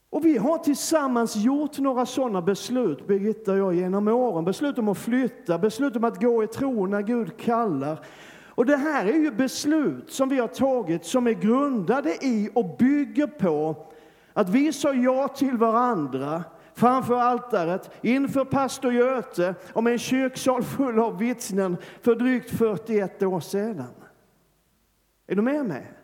Och 0.10 0.26
vi 0.26 0.38
har 0.38 0.58
tillsammans 0.58 1.36
gjort 1.36 1.80
några 1.80 2.06
sådana 2.06 2.42
beslut, 2.42 3.08
Birgitta 3.08 3.52
och 3.52 3.58
jag, 3.58 3.76
genom 3.76 4.08
åren. 4.08 4.46
Beslut 4.46 4.78
om 4.78 4.88
att 4.88 4.98
flytta, 4.98 5.60
beslut 5.60 5.96
om 5.96 6.04
att 6.04 6.22
gå 6.22 6.44
i 6.44 6.48
tro 6.48 6.86
när 6.86 7.02
Gud 7.02 7.38
kallar. 7.38 8.06
Och 8.46 8.66
det 8.66 8.78
här 8.78 9.06
är 9.06 9.14
ju 9.14 9.32
beslut 9.32 10.12
som 10.12 10.30
vi 10.30 10.40
har 10.40 10.48
tagit 10.48 11.06
som 11.06 11.28
är 11.28 11.34
grundade 11.34 12.26
i 12.26 12.50
och 12.54 12.78
bygger 12.80 13.28
på 13.28 13.88
att 14.34 14.50
vi 14.50 14.74
sa 14.74 14.94
ja 14.94 15.28
till 15.28 15.58
varandra 15.58 16.44
framför 16.74 17.18
altaret 17.18 17.92
inför 18.02 18.46
pastor 18.46 18.94
Göte 18.94 19.56
och 19.74 19.84
med 19.84 19.94
en 19.94 20.00
kyrksal 20.00 20.64
full 20.64 21.00
av 21.00 21.18
vittnen 21.18 21.78
för 22.02 22.16
drygt 22.16 22.50
41 22.50 23.24
år 23.24 23.40
sedan. 23.40 23.94
Är 25.28 25.36
du 25.36 25.42
med 25.42 25.66
mig? 25.66 25.97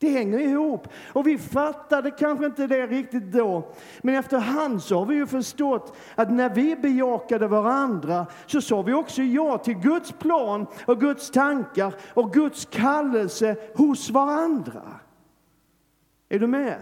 Det 0.00 0.08
hänger 0.08 0.38
ihop. 0.38 0.88
Och 1.12 1.26
vi 1.26 1.38
fattade 1.38 2.10
kanske 2.10 2.46
inte 2.46 2.66
det 2.66 2.86
riktigt 2.86 3.32
då. 3.32 3.72
Men 4.02 4.14
efterhand 4.14 4.82
så 4.82 4.98
har 4.98 5.06
vi 5.06 5.14
ju 5.14 5.26
förstått 5.26 5.96
att 6.14 6.32
när 6.32 6.54
vi 6.54 6.76
bejakade 6.76 7.48
varandra 7.48 8.26
så 8.46 8.60
sa 8.60 8.82
vi 8.82 8.92
också 8.92 9.22
ja 9.22 9.58
till 9.58 9.74
Guds 9.74 10.12
plan 10.12 10.66
och 10.86 11.00
Guds 11.00 11.30
tankar 11.30 11.94
och 12.14 12.32
Guds 12.32 12.64
kallelse 12.64 13.56
hos 13.74 14.10
varandra. 14.10 14.82
Är 16.28 16.38
du 16.38 16.46
med? 16.46 16.78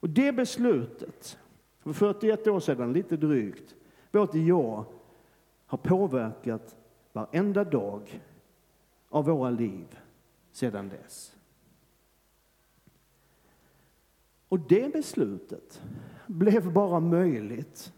Och 0.00 0.10
det 0.10 0.32
beslutet, 0.32 1.38
för 1.82 1.92
41 1.92 2.46
år 2.46 2.60
sedan, 2.60 2.92
lite 2.92 3.16
drygt, 3.16 3.74
vårt 4.12 4.34
ja 4.34 4.84
har 5.66 5.78
påverkat 5.78 6.76
varenda 7.12 7.64
dag 7.64 8.20
av 9.08 9.24
våra 9.24 9.50
liv 9.50 9.98
sedan 10.52 10.88
dess. 10.88 11.36
Och 14.48 14.60
det 14.60 14.92
beslutet 14.92 15.82
blev 16.26 16.72
bara 16.72 17.00
möjligt 17.00 17.92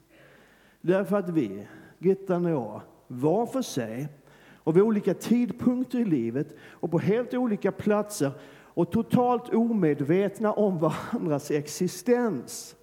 därför 0.81 1.17
att 1.17 1.29
vi, 1.29 1.69
Gittan 1.99 2.47
och 2.47 2.53
jag, 2.53 2.81
var 3.07 3.47
för 3.47 3.63
sig 3.63 4.09
och 4.65 4.77
vid 4.77 4.83
olika 4.83 5.15
tidpunkter 5.15 5.99
i 5.99 6.05
livet 6.05 6.57
och 6.61 6.91
på 6.91 6.99
helt 6.99 7.35
olika 7.35 7.73
platser 7.73 8.33
och 8.75 8.93
totalt 8.93 9.55
omedvetna 9.55 10.53
om 10.53 10.79
varandras 10.79 11.51
existens 11.51 12.77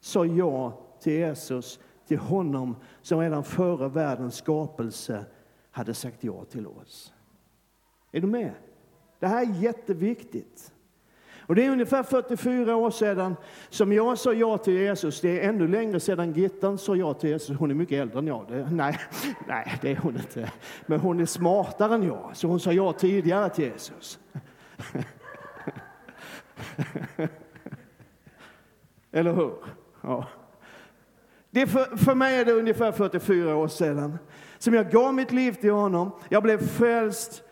sa 0.00 0.26
ja 0.26 0.84
till 1.00 1.12
Jesus, 1.12 1.80
till 2.06 2.18
honom 2.18 2.76
som 3.02 3.20
redan 3.20 3.44
före 3.44 3.88
världens 3.88 4.34
skapelse 4.34 5.24
hade 5.70 5.94
sagt 5.94 6.24
ja 6.24 6.44
till 6.44 6.66
oss. 6.66 7.14
Är 8.12 8.20
du 8.20 8.26
med? 8.26 8.54
Det 9.18 9.26
här 9.26 9.42
är 9.42 9.62
jätteviktigt. 9.62 10.72
Och 11.48 11.54
det 11.54 11.66
är 11.66 11.70
ungefär 11.70 12.02
44 12.02 12.76
år 12.76 12.90
sedan 12.90 13.36
som 13.68 13.92
jag 13.92 14.18
sa 14.18 14.32
ja 14.32 14.58
till 14.58 14.74
Jesus. 14.74 15.20
Det 15.20 15.40
är 15.40 15.48
ännu 15.48 15.68
längre 15.68 16.00
sedan 16.00 16.32
Gittan 16.32 16.78
sa 16.78 16.96
ja 16.96 17.14
till 17.14 17.30
Jesus. 17.30 17.58
Hon 17.58 17.70
är 17.70 17.74
mycket 17.74 18.00
äldre 18.00 18.18
än 18.18 18.26
jag. 18.26 18.46
Det, 18.48 18.68
nej, 18.70 18.98
nej, 19.48 19.78
det 19.82 19.90
är 19.90 19.96
hon 19.96 20.16
inte. 20.16 20.52
Men 20.86 21.00
hon 21.00 21.20
är 21.20 21.26
smartare 21.26 21.94
än 21.94 22.02
jag, 22.02 22.30
så 22.34 22.48
hon 22.48 22.60
sa 22.60 22.72
ja 22.72 22.92
tidigare 22.92 23.50
till 23.50 23.64
Jesus. 23.64 24.18
Eller 29.12 29.32
hur? 29.32 29.52
Ja. 30.00 30.26
Det 31.50 31.66
för, 31.66 31.96
för 31.96 32.14
mig 32.14 32.36
är 32.36 32.44
det 32.44 32.52
ungefär 32.52 32.92
44 32.92 33.56
år 33.56 33.68
sedan 33.68 34.18
som 34.58 34.74
jag 34.74 34.90
gav 34.90 35.14
mitt 35.14 35.32
liv 35.32 35.52
till 35.52 35.72
honom. 35.72 36.10
Jag 36.28 36.42
blev 36.42 36.66
frälst 36.66 37.42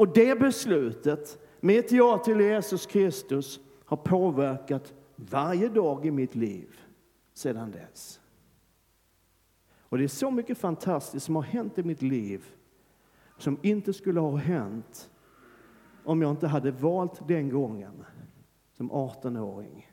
och 0.00 0.12
det 0.12 0.38
beslutet, 0.38 1.38
mitt 1.60 1.92
ja 1.92 2.18
till 2.18 2.40
Jesus 2.40 2.86
Kristus, 2.86 3.60
har 3.84 3.96
påverkat 3.96 4.94
varje 5.16 5.68
dag 5.68 6.06
i 6.06 6.10
mitt 6.10 6.34
liv 6.34 6.80
sedan 7.32 7.70
dess. 7.70 8.20
Och 9.80 9.98
det 9.98 10.04
är 10.04 10.08
så 10.08 10.30
mycket 10.30 10.58
fantastiskt 10.58 11.26
som 11.26 11.36
har 11.36 11.42
hänt 11.42 11.78
i 11.78 11.82
mitt 11.82 12.02
liv 12.02 12.44
som 13.38 13.58
inte 13.62 13.92
skulle 13.92 14.20
ha 14.20 14.36
hänt 14.36 15.10
om 16.04 16.22
jag 16.22 16.30
inte 16.30 16.46
hade 16.46 16.70
valt 16.70 17.28
den 17.28 17.48
gången 17.48 18.04
som 18.72 18.90
18-åring 18.90 19.90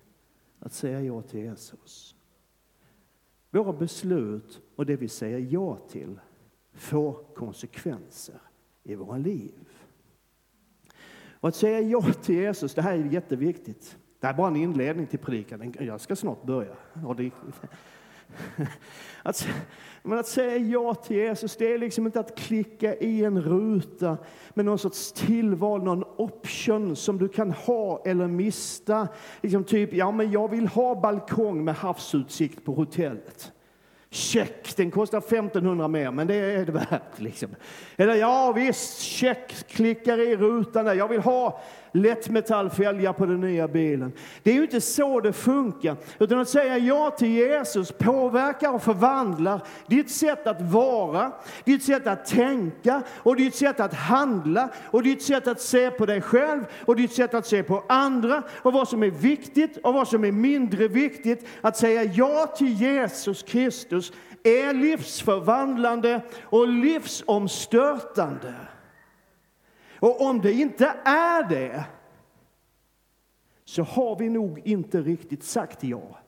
att 0.59 0.73
säga 0.73 1.01
ja 1.01 1.21
till 1.21 1.39
Jesus. 1.39 2.15
Våra 3.51 3.73
beslut 3.73 4.61
och 4.75 4.85
det 4.85 4.95
vi 4.95 5.07
säger 5.07 5.39
ja 5.39 5.75
till 5.89 6.19
får 6.73 7.23
konsekvenser 7.35 8.39
i 8.83 8.95
våra 8.95 9.17
liv. 9.17 9.53
Och 11.39 11.49
att 11.49 11.55
säga 11.55 11.81
ja 11.81 12.01
till 12.01 12.35
Jesus, 12.35 12.73
det 12.73 12.81
här 12.81 12.93
är 12.93 13.05
jätteviktigt. 13.05 13.97
Det 14.19 14.27
här 14.27 14.33
är 14.33 14.37
bara 14.37 14.47
en 14.47 14.55
inledning 14.55 15.07
till 15.07 15.19
predikan. 15.19 15.73
Jag 15.79 16.01
ska 16.01 16.15
snart 16.15 16.43
börja. 16.43 16.75
Att, 19.23 19.47
men 20.03 20.19
att 20.19 20.27
säga 20.27 20.57
ja 20.57 20.93
till 20.93 21.17
Jesus, 21.17 21.55
det 21.57 21.73
är 21.73 21.77
liksom 21.77 22.05
inte 22.05 22.19
att 22.19 22.37
klicka 22.37 22.95
i 22.95 23.23
en 23.23 23.41
ruta 23.41 24.17
med 24.53 24.65
någon 24.65 24.79
sorts 24.79 25.11
tillval, 25.11 25.83
någon 25.83 26.03
option 26.03 26.95
som 26.95 27.17
du 27.17 27.27
kan 27.27 27.51
ha 27.51 28.03
eller 28.05 28.27
mista. 28.27 29.07
Liksom 29.41 29.63
typ, 29.63 29.93
ja 29.93 30.11
men 30.11 30.31
jag 30.31 30.51
vill 30.51 30.67
ha 30.67 31.01
balkong 31.01 31.63
med 31.63 31.75
havsutsikt 31.75 32.65
på 32.65 32.73
hotellet. 32.73 33.51
Check, 34.17 34.75
den 34.75 34.91
kostar 34.91 35.17
1500 35.17 35.87
mer, 35.87 36.11
men 36.11 36.27
det 36.27 36.35
är 36.35 36.65
det 36.65 36.71
värt. 36.71 37.19
Liksom. 37.19 37.55
Eller 37.97 38.15
ja 38.15 38.51
visst, 38.51 39.01
check, 39.01 39.65
klickar 39.67 40.19
i 40.19 40.35
rutan 40.35 40.85
där. 40.85 40.93
Jag 40.93 41.07
vill 41.07 41.21
ha 41.21 41.61
lättmetallfälgar 42.01 43.13
på 43.13 43.25
den 43.25 43.41
nya 43.41 43.67
bilen. 43.67 44.11
Det 44.43 44.51
är 44.51 44.55
ju 44.55 44.61
inte 44.61 44.81
så 44.81 45.19
det 45.19 45.33
funkar. 45.33 45.95
Utan 46.19 46.39
att 46.39 46.49
säga 46.49 46.77
ja 46.77 47.09
till 47.11 47.27
Jesus 47.27 47.91
påverkar 47.91 48.73
och 48.73 48.83
förvandlar 48.83 49.61
ditt 49.87 50.11
sätt 50.11 50.47
att 50.47 50.61
vara, 50.61 51.31
ditt 51.63 51.83
sätt 51.83 52.07
att 52.07 52.25
tänka 52.25 53.03
och 53.09 53.35
ditt 53.35 53.55
sätt 53.55 53.79
att 53.79 53.93
handla 53.93 54.69
och 54.91 55.03
ditt 55.03 55.23
sätt 55.23 55.47
att 55.47 55.61
se 55.61 55.91
på 55.91 56.05
dig 56.05 56.21
själv 56.21 56.65
och 56.85 56.95
ditt 56.95 57.13
sätt 57.13 57.33
att 57.33 57.47
se 57.47 57.63
på 57.63 57.83
andra 57.89 58.43
och 58.61 58.73
vad 58.73 58.87
som 58.87 59.03
är 59.03 59.11
viktigt 59.11 59.77
och 59.77 59.93
vad 59.93 60.07
som 60.07 60.25
är 60.25 60.31
mindre 60.31 60.87
viktigt. 60.87 61.47
Att 61.61 61.77
säga 61.77 62.03
ja 62.03 62.53
till 62.57 62.73
Jesus 62.73 63.43
Kristus 63.43 64.11
är 64.43 64.73
livsförvandlande 64.73 66.21
och 66.43 66.67
livsomstörtande. 66.67 68.53
Och 69.99 70.21
om 70.21 70.41
det 70.41 70.53
inte 70.53 70.85
är 71.05 71.49
det 71.49 71.85
så 73.65 73.83
har 73.83 74.15
vi 74.15 74.29
nog 74.29 74.59
inte 74.59 75.01
riktigt 75.01 75.43
sagt 75.43 75.83
ja. 75.83 76.19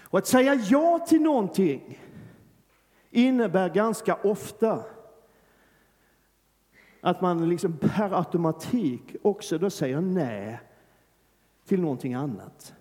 Och 0.00 0.18
att 0.18 0.26
säga 0.26 0.54
ja 0.54 0.98
till 1.08 1.22
någonting 1.22 1.98
innebär 3.10 3.68
ganska 3.68 4.14
ofta 4.14 4.84
att 7.00 7.20
man 7.20 7.48
liksom 7.48 7.78
per 7.78 8.18
automatik 8.18 9.16
också 9.22 9.58
då 9.58 9.70
säger 9.70 10.00
nej 10.00 10.60
till 11.64 11.80
någonting 11.80 12.14
annat. 12.14 12.74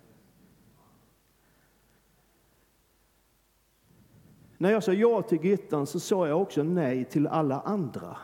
När 4.58 4.72
jag 4.72 4.84
sa 4.84 4.94
ja 4.94 5.22
till 5.22 5.46
Gittan 5.46 5.88
så 5.88 6.00
sa 6.00 6.28
jag 6.28 6.42
också 6.42 6.64
nej 6.64 7.06
till 7.06 7.28
alla 7.28 7.60
andra. 7.60 8.18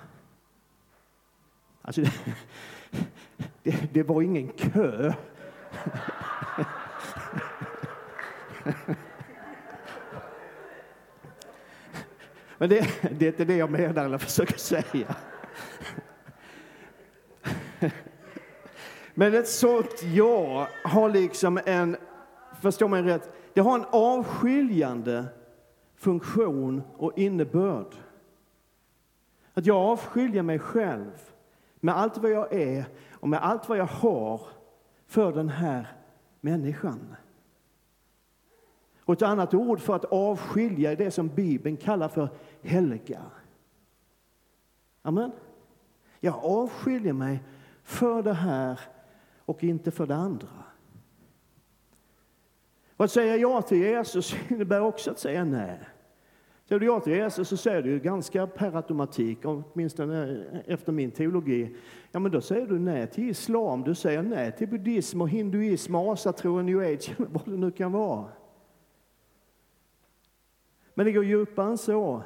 Alltså, 1.81 2.01
det, 3.63 3.93
det 3.93 4.03
var 4.03 4.21
ingen 4.21 4.47
kö. 4.47 5.13
Men 12.57 12.69
det, 12.69 12.87
det 13.19 13.25
är 13.25 13.29
inte 13.29 13.45
det 13.45 13.55
jag 13.55 13.71
menar 13.71 14.05
eller 14.05 14.17
försöker 14.17 14.57
säga. 14.57 15.15
Men 19.13 19.33
ett 19.33 19.47
sånt 19.47 20.03
ja 20.03 20.67
har 20.83 21.09
liksom 21.09 21.59
en, 21.65 21.97
förstår 22.61 22.87
mig 22.87 23.01
rätt, 23.01 23.31
det 23.53 23.61
har 23.61 23.75
en 23.75 23.85
avskiljande 23.91 25.25
funktion 26.03 26.83
och 26.97 27.17
innebörd. 27.17 27.95
Att 29.53 29.65
jag 29.65 29.77
avskiljer 29.77 30.43
mig 30.43 30.59
själv 30.59 31.31
med 31.75 31.97
allt 31.97 32.17
vad 32.17 32.31
jag 32.31 32.53
är 32.53 32.85
och 33.11 33.29
med 33.29 33.43
allt 33.43 33.69
vad 33.69 33.77
jag 33.77 33.85
har 33.85 34.41
för 35.05 35.33
den 35.33 35.49
här 35.49 35.87
människan. 36.41 37.15
Och 38.99 39.13
ett 39.13 39.21
annat 39.21 39.53
ord 39.53 39.79
för 39.79 39.95
att 39.95 40.05
avskilja 40.05 40.91
är 40.91 40.95
det 40.95 41.11
som 41.11 41.27
Bibeln 41.27 41.77
kallar 41.77 42.09
för 42.09 42.29
helga. 42.61 43.21
Amen. 45.01 45.31
Jag 46.19 46.35
avskiljer 46.35 47.13
mig 47.13 47.43
för 47.83 48.23
det 48.23 48.33
här 48.33 48.79
och 49.45 49.63
inte 49.63 49.91
för 49.91 50.07
det 50.07 50.15
andra. 50.15 50.63
Och 52.97 53.05
att 53.05 53.11
säga 53.11 53.37
ja 53.37 53.61
till 53.61 53.77
Jesus 53.77 54.35
innebär 54.49 54.81
också 54.81 55.11
att 55.11 55.19
säga 55.19 55.45
nej. 55.45 55.79
Säger 56.73 56.79
du 56.79 56.85
ja 56.85 56.99
till 56.99 57.13
Jesus 57.13 57.49
så 57.49 57.57
säger 57.57 57.81
du 57.81 57.99
ganska 57.99 58.47
per 58.47 58.75
automatik, 58.75 59.39
åtminstone 59.43 60.47
eh, 60.51 60.73
efter 60.73 60.91
min 60.91 61.11
teologi, 61.11 61.75
ja 62.11 62.19
men 62.19 62.31
då 62.31 62.41
säger 62.41 62.67
du 62.67 62.79
nej 62.79 63.07
till 63.07 63.29
islam, 63.29 63.83
du 63.83 63.95
säger 63.95 64.21
nej 64.21 64.51
till 64.51 64.67
buddhism 64.67 65.21
och 65.21 65.29
hinduism, 65.29 65.95
asatro 65.95 66.57
och 66.57 66.65
new 66.65 66.79
age, 66.79 67.13
vad 67.17 67.45
det 67.45 67.57
nu 67.57 67.71
kan 67.71 67.91
vara. 67.91 68.29
Men 70.93 71.05
det 71.05 71.11
går 71.11 71.25
djupare 71.25 71.69
än 71.69 71.77
så. 71.77 72.23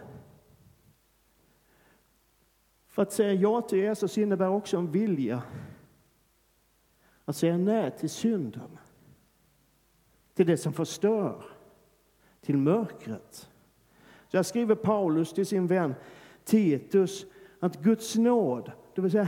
För 2.88 3.02
att 3.02 3.14
säga 3.14 3.34
ja 3.34 3.62
till 3.62 3.80
Jesus 3.80 4.18
innebär 4.18 4.50
också 4.50 4.78
en 4.78 4.92
vilja 4.92 5.44
att 7.26 7.36
säga 7.36 7.58
nej 7.58 7.92
till 7.98 8.10
synden, 8.10 8.78
till 10.34 10.48
det 10.48 10.58
som 10.58 10.74
förstör, 10.74 11.46
till 12.42 12.58
mörkret. 12.58 13.50
Så 14.28 14.38
här 14.38 14.44
skriver 14.44 14.76
Paulus 14.76 15.34
till 15.34 15.46
sin 15.46 15.68
vän 15.68 15.96
Titus 16.44 17.26
att 17.60 17.82
Guds 17.82 18.16
nåd, 18.16 18.72
det 18.96 19.02
vill 19.02 19.12
säga 19.12 19.28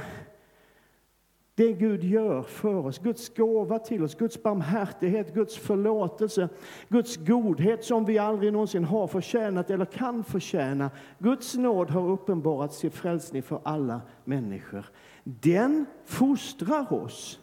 det 1.59 1.73
Gud 1.73 2.03
gör 2.03 2.41
för 2.41 2.85
oss, 2.85 2.99
Guds 2.99 3.35
gåva 3.35 3.79
till 3.79 4.03
oss, 4.03 4.15
Guds 4.15 4.43
barmhärtighet, 4.43 5.33
Guds 5.33 5.57
förlåtelse, 5.57 6.49
Guds 6.89 7.17
godhet 7.17 7.83
som 7.83 8.05
vi 8.05 8.17
aldrig 8.17 8.53
någonsin 8.53 8.83
har 8.83 9.07
förtjänat 9.07 9.69
eller 9.69 9.85
kan 9.85 10.23
förtjäna. 10.23 10.91
Guds 11.17 11.55
nåd 11.55 11.89
har 11.89 12.09
uppenbarats 12.09 12.79
till 12.79 12.91
frälsning 12.91 13.43
för 13.43 13.59
alla 13.63 14.01
människor. 14.23 14.85
Den 15.23 15.85
fostrar 16.05 16.93
oss 16.93 17.39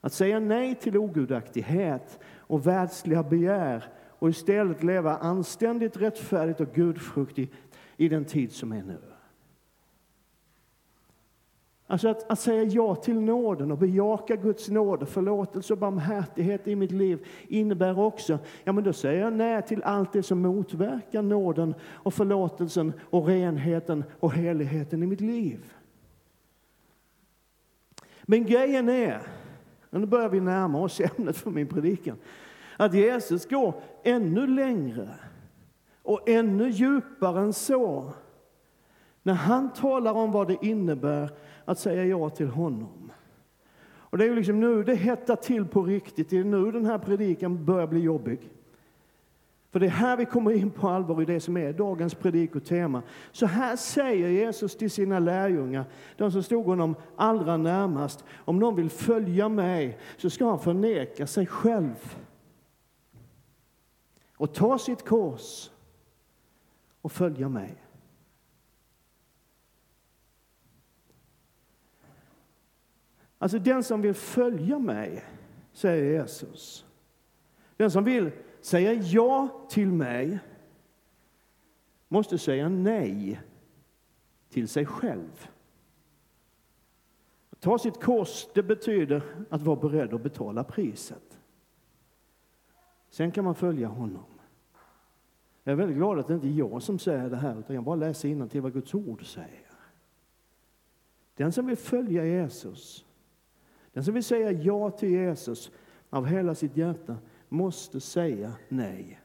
att 0.00 0.12
säga 0.12 0.40
nej 0.40 0.74
till 0.74 0.96
ogudaktighet 0.96 2.18
och 2.36 2.66
världsliga 2.66 3.22
begär 3.22 3.84
och 4.18 4.28
istället 4.28 4.82
leva 4.82 5.16
anständigt, 5.16 5.96
rättfärdigt 5.96 6.60
och 6.60 6.74
gudfruktigt 6.74 7.54
i 7.96 8.08
den 8.08 8.24
tid 8.24 8.52
som 8.52 8.72
är 8.72 8.82
nu. 8.82 8.98
Alltså 11.88 12.08
att, 12.08 12.30
att, 12.30 12.40
säga 12.40 12.62
ja 12.62 12.94
till 12.94 13.20
nåden 13.20 13.72
och 13.72 13.78
bejaka 13.78 14.36
Guds 14.36 14.68
nåd, 14.68 15.08
förlåtelse 15.08 15.72
och 15.72 15.78
barmhärtighet 15.78 16.68
i 16.68 16.76
mitt 16.76 16.90
liv 16.90 17.26
innebär 17.48 17.98
också, 17.98 18.38
ja 18.64 18.72
men 18.72 18.84
då 18.84 18.92
säger 18.92 19.20
jag 19.20 19.32
nej 19.32 19.62
till 19.62 19.82
allt 19.82 20.12
det 20.12 20.22
som 20.22 20.40
motverkar 20.40 21.22
nåden 21.22 21.74
och 21.82 22.14
förlåtelsen 22.14 22.92
och 23.00 23.26
renheten 23.26 24.04
och 24.20 24.32
heligheten 24.32 25.02
i 25.02 25.06
mitt 25.06 25.20
liv. 25.20 25.72
Men 28.22 28.46
grejen 28.46 28.88
är, 28.88 29.22
nu 29.90 30.06
börjar 30.06 30.28
vi 30.28 30.40
närma 30.40 30.80
oss 30.80 31.00
ämnet 31.00 31.36
för 31.36 31.50
min 31.50 31.66
predikan, 31.66 32.16
att 32.76 32.94
Jesus 32.94 33.48
går 33.48 33.74
ännu 34.02 34.46
längre 34.46 35.08
och 36.02 36.28
ännu 36.28 36.68
djupare 36.68 37.40
än 37.40 37.52
så 37.52 38.12
när 39.22 39.34
han 39.34 39.72
talar 39.72 40.12
om 40.12 40.32
vad 40.32 40.48
det 40.48 40.56
innebär 40.60 41.30
att 41.64 41.78
säga 41.78 42.04
ja 42.04 42.30
till 42.30 42.48
honom. 42.48 43.12
Och 43.86 44.18
det 44.18 44.24
är 44.24 44.28
ju 44.28 44.34
liksom 44.34 44.60
nu 44.60 44.82
det 44.82 44.94
hettar 44.94 45.36
till 45.36 45.66
på 45.66 45.82
riktigt. 45.82 46.30
Det 46.30 46.38
är 46.38 46.44
nu 46.44 46.72
den 46.72 46.86
här 46.86 46.98
predikan 46.98 47.64
börjar 47.64 47.86
bli 47.86 48.00
jobbig. 48.00 48.50
För 49.70 49.80
det 49.80 49.86
är 49.86 49.90
här 49.90 50.16
vi 50.16 50.24
kommer 50.24 50.52
in 50.52 50.70
på 50.70 50.88
allvar 50.88 51.22
i 51.22 51.24
det 51.24 51.40
som 51.40 51.56
är 51.56 51.72
dagens 51.72 52.14
predikotema. 52.14 53.02
Så 53.32 53.46
här 53.46 53.76
säger 53.76 54.28
Jesus 54.28 54.76
till 54.76 54.90
sina 54.90 55.18
lärjungar, 55.18 55.84
de 56.16 56.32
som 56.32 56.42
stod 56.42 56.64
honom 56.66 56.94
allra 57.16 57.56
närmast. 57.56 58.24
Om 58.34 58.58
någon 58.58 58.76
vill 58.76 58.90
följa 58.90 59.48
mig 59.48 59.98
så 60.16 60.30
ska 60.30 60.48
han 60.48 60.58
förneka 60.58 61.26
sig 61.26 61.46
själv 61.46 62.16
och 64.36 64.54
ta 64.54 64.78
sitt 64.78 65.04
kors 65.04 65.70
och 67.00 67.12
följa 67.12 67.48
mig. 67.48 67.82
Alltså 73.38 73.58
den 73.58 73.84
som 73.84 74.02
vill 74.02 74.14
följa 74.14 74.78
mig, 74.78 75.24
säger 75.72 76.20
Jesus. 76.20 76.86
Den 77.76 77.90
som 77.90 78.04
vill 78.04 78.30
säga 78.60 78.92
ja 78.92 79.66
till 79.70 79.92
mig 79.92 80.38
måste 82.08 82.38
säga 82.38 82.68
nej 82.68 83.40
till 84.48 84.68
sig 84.68 84.86
själv. 84.86 85.50
Att 87.50 87.60
ta 87.60 87.78
sitt 87.78 88.02
kors, 88.02 88.46
det 88.54 88.62
betyder 88.62 89.22
att 89.50 89.62
vara 89.62 89.76
beredd 89.76 90.14
att 90.14 90.22
betala 90.22 90.64
priset. 90.64 91.25
Sen 93.16 93.30
kan 93.30 93.44
man 93.44 93.54
följa 93.54 93.88
honom. 93.88 94.24
Jag 95.64 95.72
är 95.72 95.76
väldigt 95.76 95.96
glad 95.96 96.18
att 96.18 96.26
det 96.26 96.34
inte 96.34 96.46
är 96.46 96.58
jag 96.58 96.82
som 96.82 96.98
säger 96.98 97.30
det 97.30 97.36
här, 97.36 97.58
utan 97.58 97.74
jag 97.76 97.84
bara 97.84 97.96
läser 97.96 98.48
till 98.48 98.60
vad 98.60 98.72
Guds 98.72 98.94
ord 98.94 99.26
säger. 99.26 99.70
Den 101.34 101.52
som 101.52 101.66
vill 101.66 101.76
följa 101.76 102.26
Jesus 102.26 103.04
den 103.92 104.04
som 104.04 104.14
vill 104.14 104.24
säga 104.24 104.52
ja 104.52 104.90
till 104.90 105.10
Jesus 105.10 105.70
av 106.10 106.26
hela 106.26 106.54
sitt 106.54 106.76
hjärta 106.76 107.16
måste 107.48 108.00
säga 108.00 108.52
nej 108.68 109.20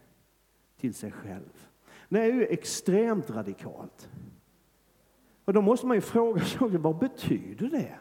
till 0.78 0.94
sig 0.94 1.12
själv. 1.12 1.68
Det 2.10 2.20
är 2.20 2.34
ju 2.34 2.46
extremt 2.46 3.30
radikalt. 3.30 4.10
Och 5.46 5.54
då 5.54 5.62
måste 5.62 5.88
man 5.88 5.98
ju 5.98 6.02
fråga 6.02 6.42
sig, 6.42 6.78
vad 6.78 6.98
betyder 6.98 7.70
det? 7.70 8.00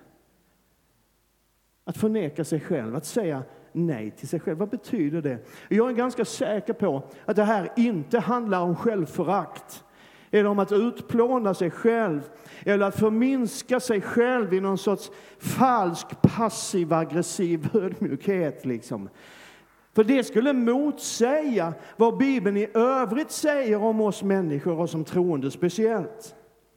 Att 1.85 1.97
förneka 1.97 2.45
sig 2.45 2.61
själv, 2.61 2.97
att 2.97 3.07
säga 3.07 3.45
nej 3.73 4.11
till 4.11 4.29
sig 4.29 4.41
själv. 4.41 4.59
Vad 4.59 4.69
betyder 4.69 5.23
det? 5.23 5.39
Jag 5.69 5.91
är 5.91 5.95
ganska 5.95 6.25
säker 6.25 6.73
på 6.73 7.03
att 7.25 7.37
det 7.37 7.45
här 7.45 7.73
inte 7.77 8.19
handlar 8.19 8.61
om 8.61 8.77
självförakt 8.77 9.85
eller 10.31 10.49
om 10.49 10.59
att 10.59 10.73
utplåna 10.73 11.55
sig 11.55 11.71
själv 11.71 12.21
eller 12.65 12.87
att 12.87 12.99
förminska 13.01 13.81
sig 13.81 14.01
själv 14.01 14.55
i 14.55 14.61
någon 14.61 14.79
sorts 14.79 15.11
falsk 15.39 16.07
passiv 16.23 16.93
aggressiv 16.93 17.69
ödmjukhet. 17.75 18.67
Liksom. 18.67 19.09
För 19.95 20.05
det 20.05 20.25
skulle 20.25 20.53
motsäga 20.53 21.75
vad 21.97 22.19
Bibeln 22.19 22.57
i 22.57 22.69
övrigt 22.75 23.31
säger 23.31 23.83
om 23.83 24.01
oss 24.01 24.23
människor 24.23 24.81
och 24.81 24.91
som 24.91 25.05
troende 25.05 25.51
speciellt. 25.51 26.35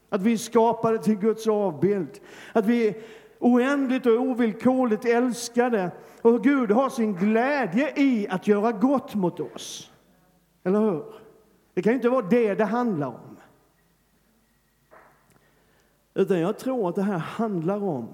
Att 0.09 0.21
vi 0.21 0.33
är 0.33 0.37
skapade 0.37 0.97
till 0.97 1.15
Guds 1.15 1.47
avbild, 1.47 2.19
att 2.53 2.65
vi 2.65 2.95
oändligt 3.43 4.05
och 4.05 4.19
ovillkorligt 4.19 5.05
älskade 5.05 5.91
och 6.21 6.43
Gud 6.43 6.71
har 6.71 6.89
sin 6.89 7.15
glädje 7.15 7.93
i 7.95 8.27
att 8.27 8.47
göra 8.47 8.71
gott 8.71 9.15
mot 9.15 9.39
oss. 9.39 9.91
Eller 10.63 10.79
hur? 10.79 11.05
Det 11.73 11.81
kan 11.81 11.91
ju 11.91 11.95
inte 11.95 12.09
vara 12.09 12.25
det 12.27 12.55
det 12.55 12.65
handlar 12.65 13.07
om. 13.07 13.37
Utan 16.13 16.39
jag 16.39 16.57
tror 16.57 16.89
att 16.89 16.95
det 16.95 17.03
här 17.03 17.17
handlar 17.17 17.83
om 17.83 18.07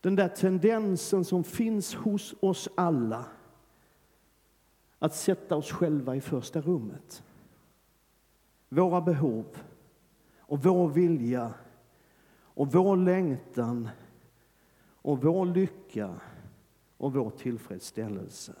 den 0.00 0.16
där 0.16 0.28
tendensen 0.28 1.24
som 1.24 1.44
finns 1.44 1.94
hos 1.94 2.34
oss 2.40 2.68
alla 2.74 3.24
att 4.98 5.14
sätta 5.14 5.56
oss 5.56 5.72
själva 5.72 6.16
i 6.16 6.20
första 6.20 6.60
rummet. 6.60 7.22
våra 8.68 9.00
behov 9.00 9.46
och 10.38 10.62
vår 10.62 10.88
vilja 10.88 11.54
och 12.54 12.72
vår 12.72 12.96
längtan 12.96 13.88
och 15.02 15.22
vår 15.22 15.46
lycka 15.46 16.20
och 16.96 17.12
vår 17.12 17.30
tillfredsställelse. 17.30 18.54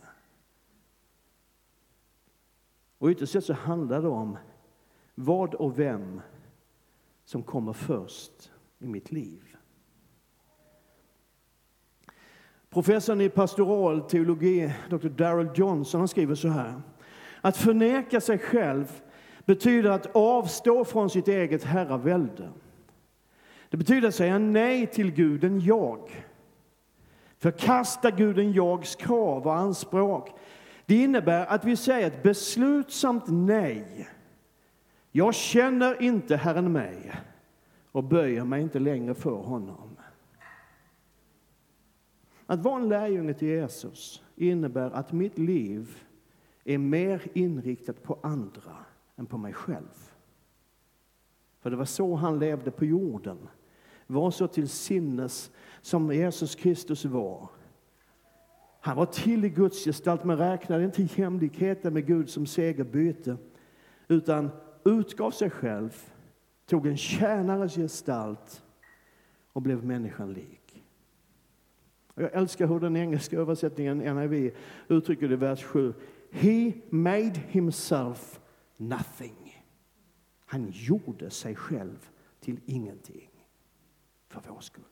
Och 2.98 3.08
ytterst 3.08 3.32
sett 3.32 3.44
så 3.44 3.52
handlar 3.52 4.02
det 4.02 4.08
om 4.08 4.36
vad 5.14 5.54
och 5.54 5.78
vem 5.78 6.20
som 7.24 7.42
kommer 7.42 7.72
först 7.72 8.52
i 8.78 8.86
mitt 8.86 9.12
liv. 9.12 9.56
Professorn 12.70 13.20
i 13.20 13.28
pastoral 13.28 14.00
teologi, 14.00 14.74
Dr. 14.90 15.08
Daryl 15.08 15.50
Johnson, 15.54 16.00
han 16.00 16.08
skriver 16.08 16.34
så 16.34 16.48
här. 16.48 16.82
Att 17.40 17.56
förneka 17.56 18.20
sig 18.20 18.38
själv 18.38 19.02
betyder 19.44 19.90
att 19.90 20.16
avstå 20.16 20.84
från 20.84 21.10
sitt 21.10 21.28
eget 21.28 21.64
herravälde. 21.64 22.50
Det 23.72 23.78
betyder 23.78 24.08
att 24.08 24.14
säga 24.14 24.38
nej 24.38 24.86
till 24.86 25.12
guden 25.12 25.60
jag. 25.60 26.26
Förkasta 27.38 28.10
guden 28.10 28.52
jags 28.52 28.96
krav 28.96 29.46
och 29.46 29.54
anspråk. 29.54 30.30
Det 30.86 30.94
innebär 30.94 31.46
att 31.46 31.64
vi 31.64 31.76
säger 31.76 32.06
ett 32.06 32.22
beslutsamt 32.22 33.24
nej. 33.26 34.08
Jag 35.12 35.34
känner 35.34 36.02
inte 36.02 36.36
Herren 36.36 36.72
mig 36.72 37.12
och 37.92 38.04
böjer 38.04 38.44
mig 38.44 38.62
inte 38.62 38.78
längre 38.78 39.14
för 39.14 39.36
honom. 39.36 39.96
Att 42.46 42.62
vara 42.62 42.76
en 42.76 42.88
lärjunge 42.88 43.34
till 43.34 43.48
Jesus 43.48 44.22
innebär 44.36 44.90
att 44.90 45.12
mitt 45.12 45.38
liv 45.38 46.04
är 46.64 46.78
mer 46.78 47.22
inriktat 47.34 48.02
på 48.02 48.18
andra 48.22 48.76
än 49.16 49.26
på 49.26 49.38
mig 49.38 49.52
själv. 49.52 50.10
För 51.60 51.70
det 51.70 51.76
var 51.76 51.84
så 51.84 52.14
han 52.14 52.38
levde 52.38 52.70
på 52.70 52.84
jorden. 52.84 53.38
Var 54.12 54.30
så 54.30 54.46
till 54.46 54.68
sinnes 54.68 55.50
som 55.80 56.12
Jesus 56.12 56.54
Kristus 56.54 57.04
var. 57.04 57.48
Han 58.80 58.96
var 58.96 59.06
till 59.06 59.44
i 59.44 59.48
Guds 59.48 59.84
gestalt 59.84 60.24
men 60.24 60.38
räknade 60.38 60.84
inte 60.84 61.02
jämlikheten 61.02 61.94
med 61.94 62.06
Gud 62.06 62.30
som 62.30 62.46
segerbyte 62.46 63.36
utan 64.08 64.50
utgav 64.84 65.30
sig 65.30 65.50
själv, 65.50 66.12
tog 66.66 66.86
en 66.86 66.96
tjänares 66.96 67.74
gestalt 67.74 68.62
och 69.52 69.62
blev 69.62 69.84
människan 69.84 70.32
lik. 70.32 70.84
Jag 72.14 72.34
älskar 72.34 72.66
hur 72.66 72.80
den 72.80 72.96
engelska 72.96 73.38
översättningen, 73.38 73.98
NIV, 73.98 74.54
uttrycker 74.88 75.28
det 75.28 75.34
i 75.34 75.36
vers 75.36 75.62
7. 75.62 75.94
He 76.30 76.72
made 76.90 77.40
himself 77.48 78.40
nothing. 78.76 79.64
Han 80.46 80.70
gjorde 80.70 81.30
sig 81.30 81.56
själv 81.56 82.08
till 82.40 82.60
ingenting 82.66 83.31
för 84.40 84.52
vår 84.52 84.60
skull, 84.60 84.84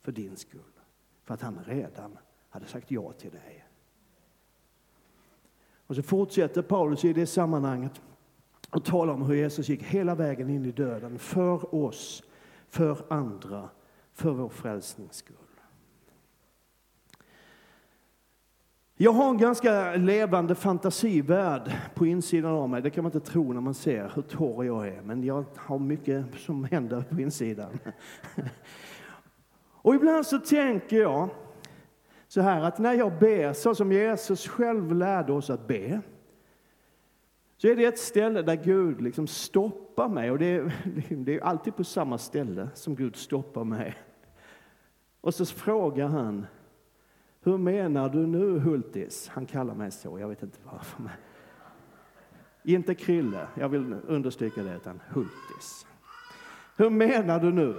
för 0.00 0.12
din 0.12 0.36
skull, 0.36 0.60
för 1.24 1.34
att 1.34 1.42
han 1.42 1.58
redan 1.64 2.18
hade 2.48 2.66
sagt 2.66 2.90
ja 2.90 3.12
till 3.12 3.30
dig. 3.30 3.64
Och 5.86 5.96
så 5.96 6.02
fortsätter 6.02 6.62
Paulus 6.62 7.04
i 7.04 7.12
det 7.12 7.26
sammanhanget 7.26 8.00
och 8.70 8.84
talar 8.84 9.12
om 9.12 9.22
hur 9.22 9.34
Jesus 9.34 9.68
gick 9.68 9.82
hela 9.82 10.14
vägen 10.14 10.50
in 10.50 10.66
i 10.66 10.72
döden 10.72 11.18
för 11.18 11.74
oss, 11.74 12.22
för 12.68 13.12
andra, 13.12 13.68
för 14.12 14.30
vår 14.30 14.48
frälsnings 14.48 15.16
skull. 15.16 15.36
Jag 19.02 19.12
har 19.12 19.30
en 19.30 19.38
ganska 19.38 19.96
levande 19.96 20.54
fantasivärld 20.54 21.72
på 21.94 22.06
insidan 22.06 22.52
av 22.52 22.68
mig. 22.68 22.82
Det 22.82 22.90
kan 22.90 23.04
man 23.04 23.12
inte 23.12 23.30
tro 23.30 23.52
när 23.52 23.60
man 23.60 23.74
ser 23.74 24.12
hur 24.14 24.22
torr 24.22 24.64
jag 24.64 24.88
är, 24.88 25.02
men 25.02 25.24
jag 25.24 25.44
har 25.56 25.78
mycket 25.78 26.24
som 26.38 26.64
händer 26.64 27.00
på 27.00 27.20
insidan. 27.20 27.78
Och 29.64 29.94
ibland 29.94 30.26
så 30.26 30.38
tänker 30.38 30.96
jag 30.96 31.28
så 32.28 32.40
här 32.40 32.62
att 32.62 32.78
när 32.78 32.92
jag 32.92 33.18
ber 33.18 33.52
så 33.52 33.74
som 33.74 33.92
Jesus 33.92 34.48
själv 34.48 34.94
lärde 34.94 35.32
oss 35.32 35.50
att 35.50 35.66
be, 35.66 36.00
så 37.56 37.68
är 37.68 37.76
det 37.76 37.84
ett 37.84 37.98
ställe 37.98 38.42
där 38.42 38.56
Gud 38.56 39.00
liksom 39.00 39.26
stoppar 39.26 40.08
mig. 40.08 40.30
Och 40.30 40.38
det 40.38 40.46
är, 40.46 40.72
det 41.08 41.34
är 41.36 41.44
alltid 41.44 41.76
på 41.76 41.84
samma 41.84 42.18
ställe 42.18 42.68
som 42.74 42.94
Gud 42.94 43.16
stoppar 43.16 43.64
mig. 43.64 43.94
Och 45.20 45.34
så 45.34 45.46
frågar 45.46 46.08
han, 46.08 46.46
hur 47.42 47.58
menar 47.58 48.08
du 48.08 48.26
nu 48.26 48.58
Hultis? 48.58 49.28
Han 49.28 49.46
kallar 49.46 49.74
mig 49.74 49.90
så, 49.90 50.18
jag 50.18 50.28
vet 50.28 50.42
inte 50.42 50.58
varför. 50.64 51.02
Men... 51.02 51.12
Inte 52.64 52.94
Krille, 52.94 53.46
jag 53.54 53.68
vill 53.68 53.96
understryka 54.06 54.62
det, 54.62 54.76
utan 54.76 55.00
Hultis. 55.08 55.86
Hur 56.76 56.90
menar 56.90 57.40
du 57.40 57.52
nu 57.52 57.76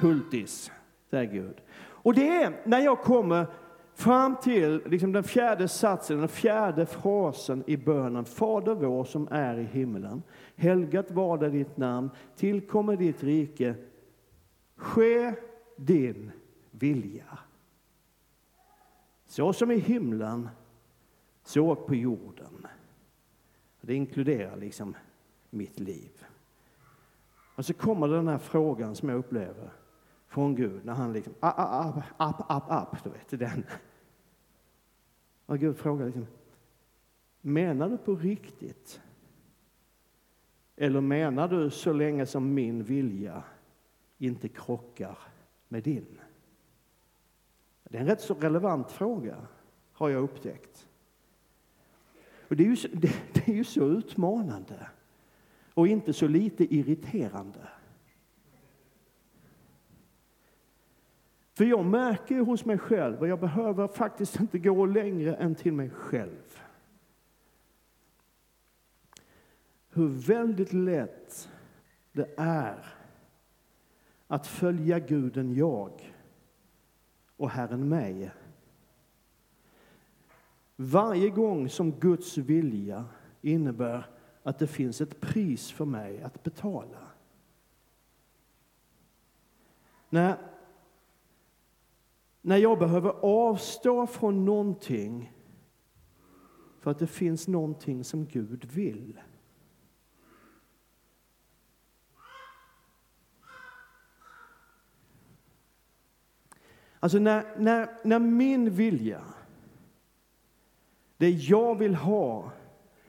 Hultis? 0.00 0.70
Säger 1.10 1.32
Gud. 1.32 1.60
Och 2.02 2.14
det 2.14 2.28
är 2.28 2.60
när 2.64 2.80
jag 2.80 3.00
kommer 3.00 3.46
fram 3.94 4.36
till 4.36 4.82
liksom 4.86 5.12
den 5.12 5.24
fjärde 5.24 5.68
satsen, 5.68 6.18
den 6.18 6.28
fjärde 6.28 6.86
frasen 6.86 7.64
i 7.66 7.76
bönen. 7.76 8.24
Fader 8.24 8.74
vår 8.74 9.04
som 9.04 9.28
är 9.30 9.58
i 9.58 9.64
himmelen. 9.64 10.22
Helgat 10.56 11.10
varde 11.10 11.50
ditt 11.50 11.76
namn. 11.76 12.10
Tillkommer 12.36 12.96
ditt 12.96 13.22
rike. 13.22 13.74
Ske 14.76 15.34
din 15.76 16.30
vilja. 16.70 17.38
Så 19.30 19.52
som 19.52 19.70
i 19.70 19.78
himlen, 19.78 20.48
så 21.42 21.74
på 21.74 21.94
jorden. 21.94 22.66
Det 23.80 23.94
inkluderar 23.94 24.56
liksom 24.56 24.96
mitt 25.50 25.80
liv. 25.80 26.26
Och 27.54 27.66
så 27.66 27.74
kommer 27.74 28.08
den 28.08 28.28
här 28.28 28.38
frågan 28.38 28.96
som 28.96 29.08
jag 29.08 29.18
upplever 29.18 29.72
från 30.26 30.54
Gud 30.54 30.84
när 30.84 30.92
han 30.92 31.12
liksom, 31.12 31.34
ah, 31.40 31.48
ah, 31.56 32.02
ah, 32.16 32.28
app, 32.28 32.40
app, 32.40 32.50
app, 32.50 32.70
app, 32.70 32.92
app, 32.92 33.04
du 33.04 33.10
vet, 33.10 33.28
den. 33.30 33.64
Och 35.46 35.58
Gud 35.58 35.76
frågar 35.76 36.06
liksom, 36.06 36.26
menar 37.40 37.88
du 37.88 37.98
på 37.98 38.14
riktigt? 38.14 39.00
Eller 40.76 41.00
menar 41.00 41.48
du 41.48 41.70
så 41.70 41.92
länge 41.92 42.26
som 42.26 42.54
min 42.54 42.82
vilja 42.82 43.42
inte 44.18 44.48
krockar 44.48 45.18
med 45.68 45.82
din? 45.82 46.20
Det 47.90 47.96
är 47.96 48.00
en 48.00 48.06
rätt 48.06 48.20
så 48.20 48.34
relevant 48.34 48.90
fråga, 48.90 49.36
har 49.92 50.08
jag 50.08 50.22
upptäckt. 50.22 50.88
Och 52.48 52.56
det, 52.56 52.64
är 52.64 52.68
ju, 52.68 52.88
det, 52.92 53.12
det 53.32 53.48
är 53.48 53.54
ju 53.54 53.64
så 53.64 53.84
utmanande 53.84 54.88
och 55.74 55.88
inte 55.88 56.12
så 56.12 56.28
lite 56.28 56.74
irriterande. 56.74 57.68
För 61.52 61.64
jag 61.64 61.84
märker 61.84 62.34
ju 62.34 62.40
hos 62.40 62.64
mig 62.64 62.78
själv, 62.78 63.18
och 63.18 63.28
jag 63.28 63.40
behöver 63.40 63.88
faktiskt 63.88 64.40
inte 64.40 64.58
gå 64.58 64.86
längre 64.86 65.34
än 65.34 65.54
till 65.54 65.72
mig 65.72 65.90
själv. 65.90 66.60
Hur 69.88 70.08
väldigt 70.08 70.72
lätt 70.72 71.50
det 72.12 72.34
är 72.36 72.86
att 74.26 74.46
följa 74.46 74.98
guden 74.98 75.54
jag 75.54 76.12
och 77.40 77.50
Herren 77.50 77.88
mig. 77.88 78.30
Varje 80.76 81.30
gång 81.30 81.68
som 81.68 81.92
Guds 81.92 82.38
vilja 82.38 83.04
innebär 83.40 84.06
att 84.42 84.58
det 84.58 84.66
finns 84.66 85.00
ett 85.00 85.20
pris 85.20 85.70
för 85.70 85.84
mig 85.84 86.22
att 86.22 86.42
betala. 86.42 86.98
När 90.08 90.38
när 92.42 92.56
jag 92.56 92.78
behöver 92.78 93.10
avstå 93.22 94.06
från 94.06 94.44
någonting 94.44 95.32
för 96.78 96.90
att 96.90 96.98
det 96.98 97.06
finns 97.06 97.48
någonting 97.48 98.04
som 98.04 98.26
Gud 98.26 98.64
vill. 98.64 99.20
Alltså 107.00 107.18
när, 107.18 107.44
när, 107.56 107.88
när 108.04 108.18
min 108.18 108.70
vilja, 108.70 109.20
det 111.16 111.30
jag 111.30 111.78
vill 111.78 111.94
ha 111.94 112.50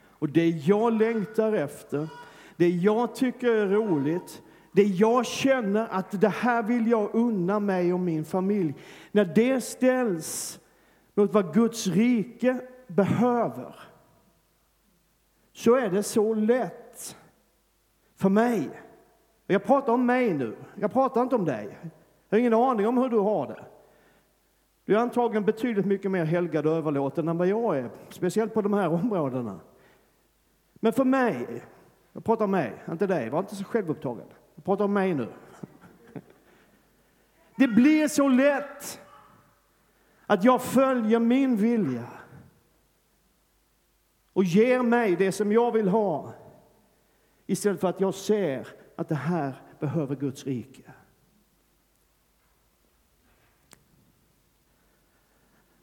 och 0.09 0.29
det 0.29 0.49
jag 0.49 0.93
längtar 0.93 1.53
efter, 1.53 2.09
det 2.55 2.69
jag 2.69 3.15
tycker 3.15 3.47
är 3.47 3.67
roligt, 3.67 4.41
det 4.71 4.83
jag 4.83 5.25
känner 5.25 5.87
att 5.87 6.21
det 6.21 6.29
här 6.29 6.63
vill 6.63 6.87
jag 6.87 7.15
unna 7.15 7.59
mig 7.59 7.93
och 7.93 7.99
min 7.99 8.25
familj. 8.25 8.75
När 9.11 9.25
det 9.25 9.61
ställs 9.61 10.59
mot 11.13 11.33
vad 11.33 11.53
Guds 11.53 11.87
rike 11.87 12.61
behöver 12.87 13.75
så 15.53 15.75
är 15.75 15.89
det 15.89 16.03
så 16.03 16.33
lätt 16.33 17.17
för 18.15 18.29
mig. 18.29 18.69
Jag 19.47 19.63
pratar 19.63 19.93
om 19.93 20.05
mig 20.05 20.33
nu, 20.33 20.55
jag 20.75 20.91
pratar 20.93 21.21
inte 21.21 21.35
om 21.35 21.45
dig. 21.45 21.77
Jag 22.29 22.37
har 22.37 22.39
ingen 22.39 22.53
aning 22.53 22.87
om 22.87 22.97
hur 22.97 23.09
du 23.09 23.19
har 23.19 23.47
det. 23.47 23.65
Du 24.85 24.95
är 24.95 24.99
antagligen 24.99 25.45
betydligt 25.45 25.85
mycket 25.85 26.11
mer 26.11 26.25
helgad 26.25 26.67
och 26.67 26.75
överlåten 26.75 27.27
än 27.27 27.37
vad 27.37 27.47
jag 27.47 27.77
är, 27.77 27.89
speciellt 28.09 28.53
på 28.53 28.61
de 28.61 28.73
här 28.73 28.89
områdena. 28.93 29.59
Men 30.73 30.93
för 30.93 31.05
mig 31.05 31.63
Jag 32.13 32.23
pratar 32.23 32.45
om 32.45 32.51
mig, 32.51 32.73
inte 32.91 33.07
dig. 33.07 33.29
Var 33.29 33.39
inte 33.39 33.55
så 33.55 33.63
självupptagen. 33.63 34.27
Jag 34.55 34.65
pratar 34.65 34.85
om 34.85 34.93
mig 34.93 35.13
nu. 35.13 35.27
Det 37.55 37.67
blir 37.67 38.07
så 38.07 38.27
lätt 38.27 38.99
att 40.25 40.43
jag 40.43 40.61
följer 40.61 41.19
min 41.19 41.55
vilja 41.57 42.07
och 44.33 44.43
ger 44.43 44.81
mig 44.81 45.15
det 45.15 45.31
som 45.31 45.51
jag 45.51 45.71
vill 45.71 45.87
ha 45.87 46.33
istället 47.45 47.81
för 47.81 47.87
att 47.87 48.01
jag 48.01 48.13
ser 48.13 48.67
att 48.95 49.09
det 49.09 49.15
här 49.15 49.61
behöver 49.79 50.15
Guds 50.15 50.45
rike. 50.45 50.91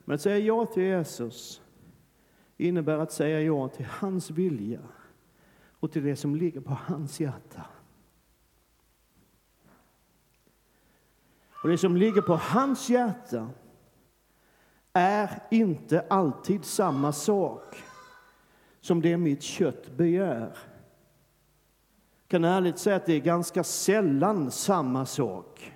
Men 0.08 0.14
att 0.14 0.20
säga 0.20 0.38
ja 0.38 0.66
till 0.66 0.82
Jesus 0.82 1.62
innebär 2.56 2.98
att 2.98 3.12
säga 3.12 3.40
ja 3.40 3.68
till 3.68 3.86
hans 3.86 4.30
vilja 4.30 4.80
och 5.80 5.92
till 5.92 6.04
det 6.04 6.16
som 6.16 6.36
ligger 6.36 6.60
på 6.60 6.78
hans 6.86 7.20
hjärta. 7.20 7.66
Och 11.62 11.68
det 11.68 11.78
som 11.78 11.96
ligger 11.96 12.22
på 12.22 12.36
hans 12.36 12.90
hjärta 12.90 13.50
är 14.92 15.42
inte 15.50 16.00
alltid 16.00 16.64
samma 16.64 17.12
sak 17.12 17.76
som 18.80 19.02
det 19.02 19.16
mitt 19.16 19.42
kött 19.42 19.96
begär. 19.96 20.58
Jag 22.20 22.28
kan 22.28 22.44
ärligt 22.44 22.78
säga 22.78 22.96
att 22.96 23.06
det 23.06 23.14
är 23.14 23.20
ganska 23.20 23.64
sällan 23.64 24.50
samma 24.50 25.06
sak, 25.06 25.72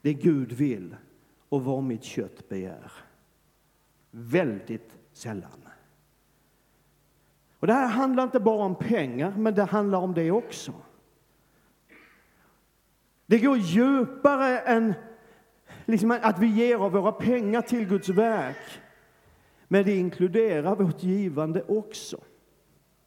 det 0.00 0.14
Gud 0.14 0.52
vill 0.52 0.96
och 1.48 1.64
vad 1.64 1.82
mitt 1.82 2.04
kött 2.04 2.48
begär. 2.48 2.92
Väldigt 4.14 4.98
sällan. 5.12 5.68
Och 7.58 7.66
det 7.66 7.72
här 7.72 7.86
handlar 7.86 8.22
inte 8.22 8.40
bara 8.40 8.64
om 8.64 8.74
pengar, 8.74 9.34
men 9.36 9.54
det 9.54 9.64
handlar 9.64 9.98
om 9.98 10.14
det 10.14 10.30
också. 10.30 10.72
Det 13.26 13.38
går 13.38 13.56
djupare 13.56 14.58
än 14.58 14.94
liksom 15.84 16.18
att 16.22 16.38
vi 16.38 16.46
ger 16.46 16.76
av 16.76 16.92
våra 16.92 17.12
pengar 17.12 17.62
till 17.62 17.88
Guds 17.88 18.08
verk. 18.08 18.80
Men 19.68 19.84
det 19.84 19.96
inkluderar 19.96 20.76
vårt 20.76 21.02
givande 21.02 21.62
också, 21.68 22.20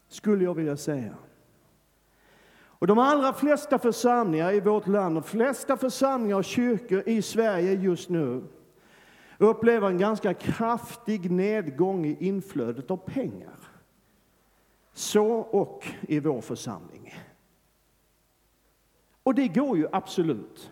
skulle 0.07 0.43
jag 0.43 0.53
vilja 0.53 0.77
säga. 0.77 1.15
Och 2.57 2.87
de 2.87 2.99
allra 2.99 3.33
flesta 3.33 3.79
församlingar 3.79 4.53
i 4.53 4.59
vårt 4.59 4.87
land, 4.87 5.15
de 5.15 5.23
flesta 5.23 5.77
församlingar 5.77 6.37
och 6.37 6.45
kyrkor 6.45 7.03
i 7.05 7.21
Sverige 7.21 7.73
just 7.73 8.09
nu 8.09 8.43
upplever 9.37 9.87
en 9.87 9.97
ganska 9.97 10.33
kraftig 10.33 11.31
nedgång 11.31 12.05
i 12.05 12.17
inflödet 12.19 12.91
av 12.91 12.97
pengar. 12.97 13.57
Så 14.93 15.27
och 15.35 15.85
i 16.01 16.19
vår 16.19 16.41
församling. 16.41 17.13
Och 19.23 19.35
det 19.35 19.47
går 19.47 19.77
ju 19.77 19.87
absolut 19.91 20.71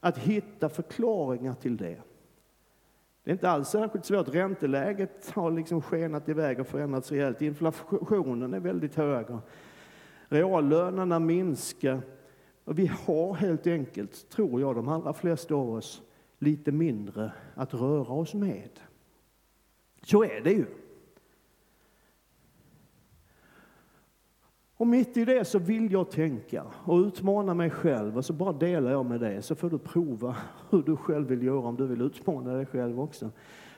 att 0.00 0.18
hitta 0.18 0.68
förklaringar 0.68 1.54
till 1.54 1.76
det. 1.76 2.00
Det 3.24 3.30
är 3.30 3.32
inte 3.32 3.50
alls 3.50 3.68
särskilt 3.68 4.04
svårt. 4.04 4.28
Ränteläget 4.28 5.30
har 5.30 5.50
liksom 5.50 5.82
skenat 5.82 6.28
iväg 6.28 6.60
och 6.60 6.66
förändrats 6.66 7.12
rejält. 7.12 7.42
Inflationen 7.42 8.54
är 8.54 8.60
väldigt 8.60 8.94
hög. 8.94 9.26
Reallönerna 10.28 11.18
minskar. 11.18 12.02
Och 12.64 12.78
vi 12.78 12.86
har 12.86 13.34
helt 13.34 13.66
enkelt, 13.66 14.30
tror 14.30 14.60
jag, 14.60 14.74
de 14.74 14.88
allra 14.88 15.12
flesta 15.12 15.54
av 15.54 15.74
oss 15.74 16.02
lite 16.40 16.72
mindre 16.72 17.32
att 17.54 17.74
röra 17.74 18.12
oss 18.12 18.34
med. 18.34 18.80
Så 20.02 20.24
är 20.24 20.40
det 20.40 20.52
ju. 20.52 20.66
Och 24.76 24.86
mitt 24.86 25.16
i 25.16 25.24
det 25.24 25.44
så 25.44 25.58
vill 25.58 25.92
jag 25.92 26.10
tänka 26.10 26.64
och 26.84 26.98
utmana 26.98 27.54
mig 27.54 27.70
själv 27.70 28.16
och 28.16 28.24
så 28.24 28.32
bara 28.32 28.52
delar 28.52 28.90
jag 28.90 29.06
med 29.06 29.20
dig 29.20 29.42
så 29.42 29.54
får 29.54 29.70
du 29.70 29.78
prova 29.78 30.36
hur 30.70 30.82
du 30.82 30.96
själv 30.96 31.28
vill 31.28 31.42
göra 31.42 31.68
om 31.68 31.76
du 31.76 31.86
vill 31.86 32.00
utmana 32.00 32.52
dig 32.52 32.66
själv 32.66 33.00
också. 33.00 33.30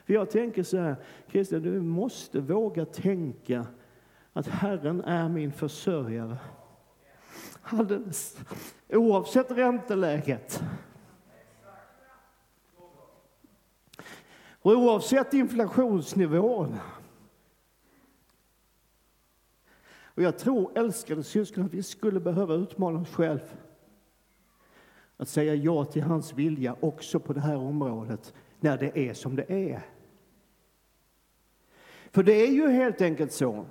För 0.05 0.13
jag 0.13 0.29
tänker 0.29 0.63
så 0.63 0.77
här, 0.77 0.95
Christian, 1.27 1.61
du 1.61 1.81
måste 1.81 2.39
våga 2.39 2.85
tänka 2.85 3.65
att 4.33 4.47
Herren 4.47 5.01
är 5.01 5.29
min 5.29 5.51
försörjare. 5.51 6.37
Alldeles 7.61 8.37
oavsett 8.89 9.51
ränteläget. 9.51 10.63
Och 14.63 14.71
oavsett 14.71 15.33
inflationsnivån. 15.33 16.75
Och 20.05 20.23
jag 20.23 20.37
tror, 20.37 20.77
älskade 20.77 21.23
syskon, 21.23 21.65
att 21.65 21.73
vi 21.73 21.83
skulle 21.83 22.19
behöva 22.19 22.53
utmana 22.53 22.99
oss 22.99 23.09
själva. 23.09 23.45
Att 25.17 25.29
säga 25.29 25.55
ja 25.55 25.85
till 25.85 26.03
hans 26.03 26.33
vilja 26.33 26.75
också 26.79 27.19
på 27.19 27.33
det 27.33 27.39
här 27.39 27.57
området, 27.57 28.33
när 28.59 28.77
det 28.77 29.09
är 29.09 29.13
som 29.13 29.35
det 29.35 29.51
är. 29.51 29.81
För 32.11 32.23
det 32.23 32.33
är 32.33 32.51
ju 32.51 32.69
helt 32.69 33.01
enkelt 33.01 33.31
så. 33.31 33.65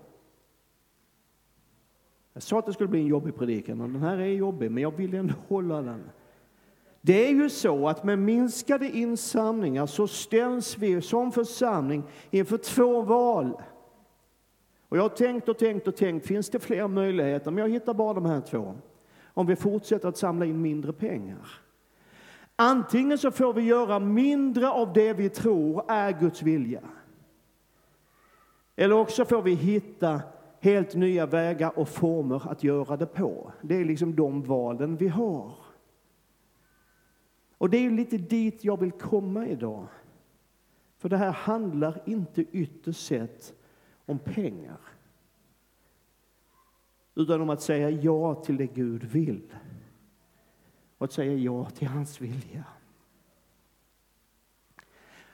Jag 2.33 2.43
sa 2.43 2.59
att 2.59 2.67
det 2.67 2.73
skulle 2.73 2.89
bli 2.89 3.01
en 3.01 3.07
jobbig 3.07 3.37
predikan 3.37 3.81
och 3.81 3.89
den 3.89 4.03
här 4.03 4.19
är 4.19 4.27
jobbig, 4.27 4.71
men 4.71 4.83
jag 4.83 4.97
vill 4.97 5.15
ändå 5.15 5.35
hålla 5.49 5.83
den. 5.83 6.11
Det 7.05 7.27
är 7.27 7.31
ju 7.31 7.51
så 7.51 7.89
att 7.89 8.05
med 8.05 8.19
minskade 8.19 8.89
insamlingar 8.89 9.87
så 9.87 10.07
ställs 10.07 10.79
vi 10.79 11.03
som 11.03 11.33
församling 11.33 12.03
inför 12.31 12.57
två 12.57 13.03
val. 13.03 13.63
Och 14.89 14.97
jag 14.97 15.03
har 15.03 15.09
tänkt 15.09 15.49
och 15.49 15.59
tänkt 15.59 15.89
och 15.89 15.97
tänkt, 15.97 16.27
finns 16.27 16.51
det 16.51 16.59
fler 16.59 16.89
möjligheter? 16.89 17.51
Men 17.51 17.63
jag 17.63 17.71
hittar 17.71 17.95
bara 17.95 18.15
de 18.15 18.27
här 18.27 18.41
två. 18.41 18.75
Om 19.35 19.47
vi 19.47 19.57
fortsätter 19.57 20.09
att 20.09 20.17
samla 20.17 20.45
in 20.45 20.63
mindre 20.63 20.93
pengar. 20.93 21.49
Antingen 22.57 23.19
så 23.19 23.31
får 23.31 23.53
vi 23.53 23.63
göra 23.63 23.99
mindre 23.99 24.71
av 24.71 24.93
det 24.93 25.13
vi 25.13 25.29
tror 25.29 25.85
är 25.89 26.13
Guds 26.21 26.43
vilja. 26.43 26.83
Eller 28.77 28.95
också 28.95 29.25
får 29.25 29.43
vi 29.43 29.55
hitta 29.55 30.21
helt 30.61 30.95
nya 30.95 31.27
vägar 31.27 31.79
och 31.79 31.89
former 31.89 32.43
att 32.51 32.65
göra 32.65 32.97
det 32.97 33.07
på. 33.07 33.53
Det 33.61 33.77
är 33.77 33.85
liksom 33.85 34.17
de 34.17 34.43
valen 34.43 34.97
vi 34.97 35.09
har. 35.09 35.62
Och 37.63 37.71
det 37.71 37.87
är 37.87 37.91
lite 37.91 38.19
dit 38.19 38.65
jag 38.65 38.81
vill 38.81 38.93
komma 38.93 39.47
idag. 39.47 39.87
För 40.99 41.09
det 41.09 41.17
här 41.17 41.33
handlar 41.33 42.03
inte 42.05 42.43
ytterst 42.43 43.07
sett 43.07 43.55
om 44.07 44.19
pengar. 44.19 44.79
Utan 47.15 47.41
om 47.41 47.51
att 47.51 47.63
säga 47.63 47.91
ja 47.91 48.35
till 48.35 48.57
det 48.57 48.67
Gud 48.67 49.05
vill. 49.05 49.55
Och 50.99 51.05
att 51.05 51.13
säga 51.13 51.35
ja 51.35 51.71
till 51.71 51.89
hans 51.89 52.21
vilja. 52.21 52.65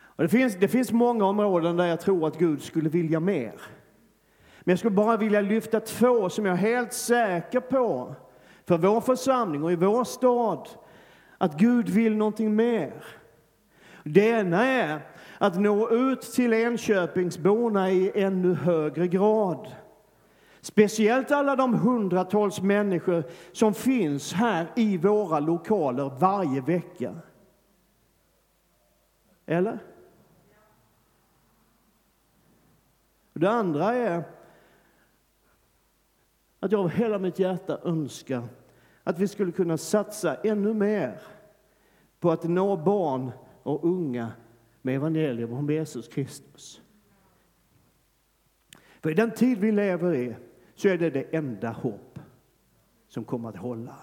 Och 0.00 0.22
det, 0.22 0.28
finns, 0.28 0.56
det 0.56 0.68
finns 0.68 0.92
många 0.92 1.24
områden 1.24 1.76
där 1.76 1.86
jag 1.86 2.00
tror 2.00 2.26
att 2.26 2.38
Gud 2.38 2.62
skulle 2.62 2.88
vilja 2.88 3.20
mer. 3.20 3.60
Men 4.60 4.72
jag 4.72 4.78
skulle 4.78 4.96
bara 4.96 5.16
vilja 5.16 5.40
lyfta 5.40 5.80
två 5.80 6.30
som 6.30 6.46
jag 6.46 6.52
är 6.52 6.58
helt 6.58 6.92
säker 6.92 7.60
på 7.60 8.14
för 8.64 8.78
vår 8.78 9.00
församling 9.00 9.64
och 9.64 9.72
i 9.72 9.76
vår 9.76 10.04
stad 10.04 10.68
att 11.38 11.58
Gud 11.58 11.88
vill 11.88 12.16
någonting 12.16 12.56
mer. 12.56 13.04
Det 14.04 14.28
ena 14.28 14.64
är 14.64 15.00
att 15.38 15.60
nå 15.60 15.90
ut 15.90 16.20
till 16.20 16.52
Enköpingsborna 16.52 17.90
i 17.90 18.12
ännu 18.14 18.54
högre 18.54 19.08
grad. 19.08 19.72
Speciellt 20.60 21.30
alla 21.30 21.56
de 21.56 21.74
hundratals 21.74 22.62
människor 22.62 23.24
som 23.52 23.74
finns 23.74 24.32
här 24.32 24.66
i 24.76 24.98
våra 24.98 25.40
lokaler 25.40 26.10
varje 26.20 26.60
vecka. 26.60 27.14
Eller? 29.46 29.78
Det 33.32 33.50
andra 33.50 33.94
är 33.94 34.24
att 36.60 36.72
jag 36.72 36.80
av 36.80 36.88
hela 36.88 37.18
mitt 37.18 37.38
hjärta 37.38 37.78
önskar 37.84 38.48
att 39.08 39.18
vi 39.18 39.28
skulle 39.28 39.52
kunna 39.52 39.76
satsa 39.76 40.34
ännu 40.34 40.74
mer 40.74 41.20
på 42.20 42.30
att 42.30 42.44
nå 42.44 42.76
barn 42.76 43.30
och 43.62 43.84
unga 43.84 44.32
med 44.82 44.94
evangelium 44.94 45.52
om 45.52 45.70
Jesus 45.70 46.08
Kristus. 46.08 46.82
För 49.00 49.10
i 49.10 49.14
den 49.14 49.30
tid 49.30 49.58
vi 49.58 49.72
lever 49.72 50.14
i 50.14 50.36
så 50.74 50.88
är 50.88 50.98
det 50.98 51.10
det 51.10 51.36
enda 51.36 51.70
hopp 51.70 52.18
som 53.08 53.24
kommer 53.24 53.48
att 53.48 53.56
hålla. 53.56 53.96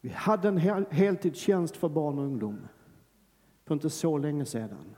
Vi 0.00 0.08
hade 0.08 0.48
en 0.48 0.56
hel 0.56 0.84
heltidstjänst 0.90 1.76
för 1.76 1.88
barn 1.88 2.18
och 2.18 2.24
ungdom 2.24 2.68
för 3.64 3.74
inte 3.74 3.90
så 3.90 4.18
länge 4.18 4.44
sedan. 4.44 4.96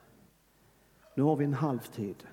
Nu 1.15 1.23
har 1.23 1.37
vi 1.37 1.45
en 1.45 1.55
halvtid. 1.55 2.25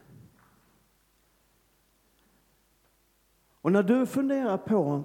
Och 3.61 3.71
när 3.71 3.83
du 3.83 4.05
funderar 4.05 4.57
på 4.57 5.03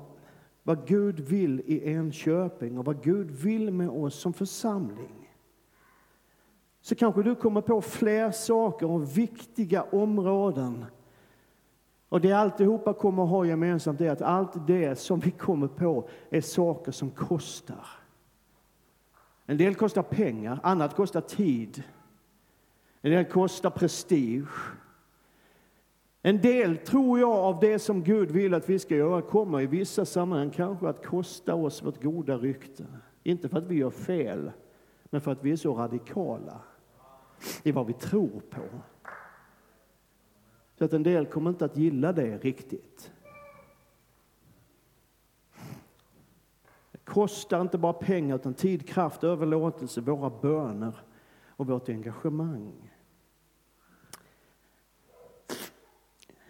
vad 0.62 0.86
Gud 0.86 1.20
vill 1.20 1.60
i 1.60 1.90
Enköping 1.90 2.78
och 2.78 2.84
vad 2.84 3.02
Gud 3.02 3.30
vill 3.30 3.70
med 3.70 3.88
oss 3.88 4.14
som 4.14 4.32
församling 4.32 5.26
så 6.86 6.94
kanske 6.94 7.22
du 7.22 7.34
kommer 7.34 7.60
på 7.60 7.80
fler 7.80 8.30
saker 8.30 8.90
och 8.90 9.18
viktiga 9.18 9.82
områden. 9.82 10.84
Och 12.08 12.20
det 12.20 12.32
alltihopa 12.32 12.92
kommer 12.92 13.22
att 13.22 13.28
ha 13.28 13.44
gemensamt 13.44 14.00
är 14.00 14.10
att 14.10 14.22
allt 14.22 14.66
det 14.66 14.98
som 14.98 15.20
vi 15.20 15.30
kommer 15.30 15.68
på 15.68 16.08
är 16.30 16.40
saker 16.40 16.92
som 16.92 17.10
kostar. 17.10 17.86
En 19.46 19.56
del 19.56 19.74
kostar 19.74 20.02
pengar, 20.02 20.60
annat 20.62 20.96
kostar 20.96 21.20
tid. 21.20 21.82
En 23.00 23.10
del 23.10 23.24
kostar 23.24 23.70
prestige. 23.70 24.72
En 26.26 26.40
del, 26.40 26.78
tror 26.78 27.18
jag, 27.18 27.32
av 27.32 27.60
det 27.60 27.78
som 27.78 28.02
Gud 28.02 28.30
vill 28.30 28.54
att 28.54 28.68
vi 28.68 28.78
ska 28.78 28.96
göra 28.96 29.22
kommer 29.22 29.60
i 29.60 29.66
vissa 29.66 30.04
sammanhang 30.04 30.50
kanske 30.50 30.88
att 30.88 31.06
kosta 31.06 31.54
oss 31.54 31.82
vårt 31.82 32.02
goda 32.02 32.36
rykte. 32.38 32.86
Inte 33.22 33.48
för 33.48 33.58
att 33.58 33.66
vi 33.66 33.74
gör 33.74 33.90
fel, 33.90 34.52
men 35.04 35.20
för 35.20 35.32
att 35.32 35.44
vi 35.44 35.52
är 35.52 35.56
så 35.56 35.74
radikala 35.74 36.60
i 37.62 37.72
vad 37.72 37.86
vi 37.86 37.92
tror 37.92 38.42
på. 38.50 38.62
Så 40.78 40.84
att 40.84 40.92
en 40.92 41.02
del 41.02 41.26
kommer 41.26 41.50
inte 41.50 41.64
att 41.64 41.76
gilla 41.76 42.12
det 42.12 42.38
riktigt. 42.38 43.12
Det 46.92 46.98
kostar 47.04 47.60
inte 47.60 47.78
bara 47.78 47.92
pengar 47.92 48.36
utan 48.36 48.54
tid, 48.54 48.88
kraft, 48.88 49.24
överlåtelse, 49.24 50.00
våra 50.00 50.30
böner 50.30 50.96
och 51.48 51.66
vårt 51.66 51.88
engagemang. 51.88 52.95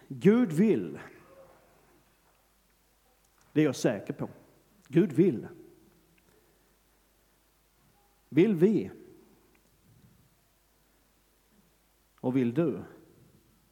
Gud 0.07 0.51
vill. 0.51 0.99
Det 3.53 3.61
är 3.61 3.65
jag 3.65 3.75
säker 3.75 4.13
på. 4.13 4.29
Gud 4.87 5.11
vill. 5.11 5.47
Vill 8.29 8.55
vi? 8.55 8.91
Och 12.19 12.35
vill 12.35 12.53
du? 12.53 12.83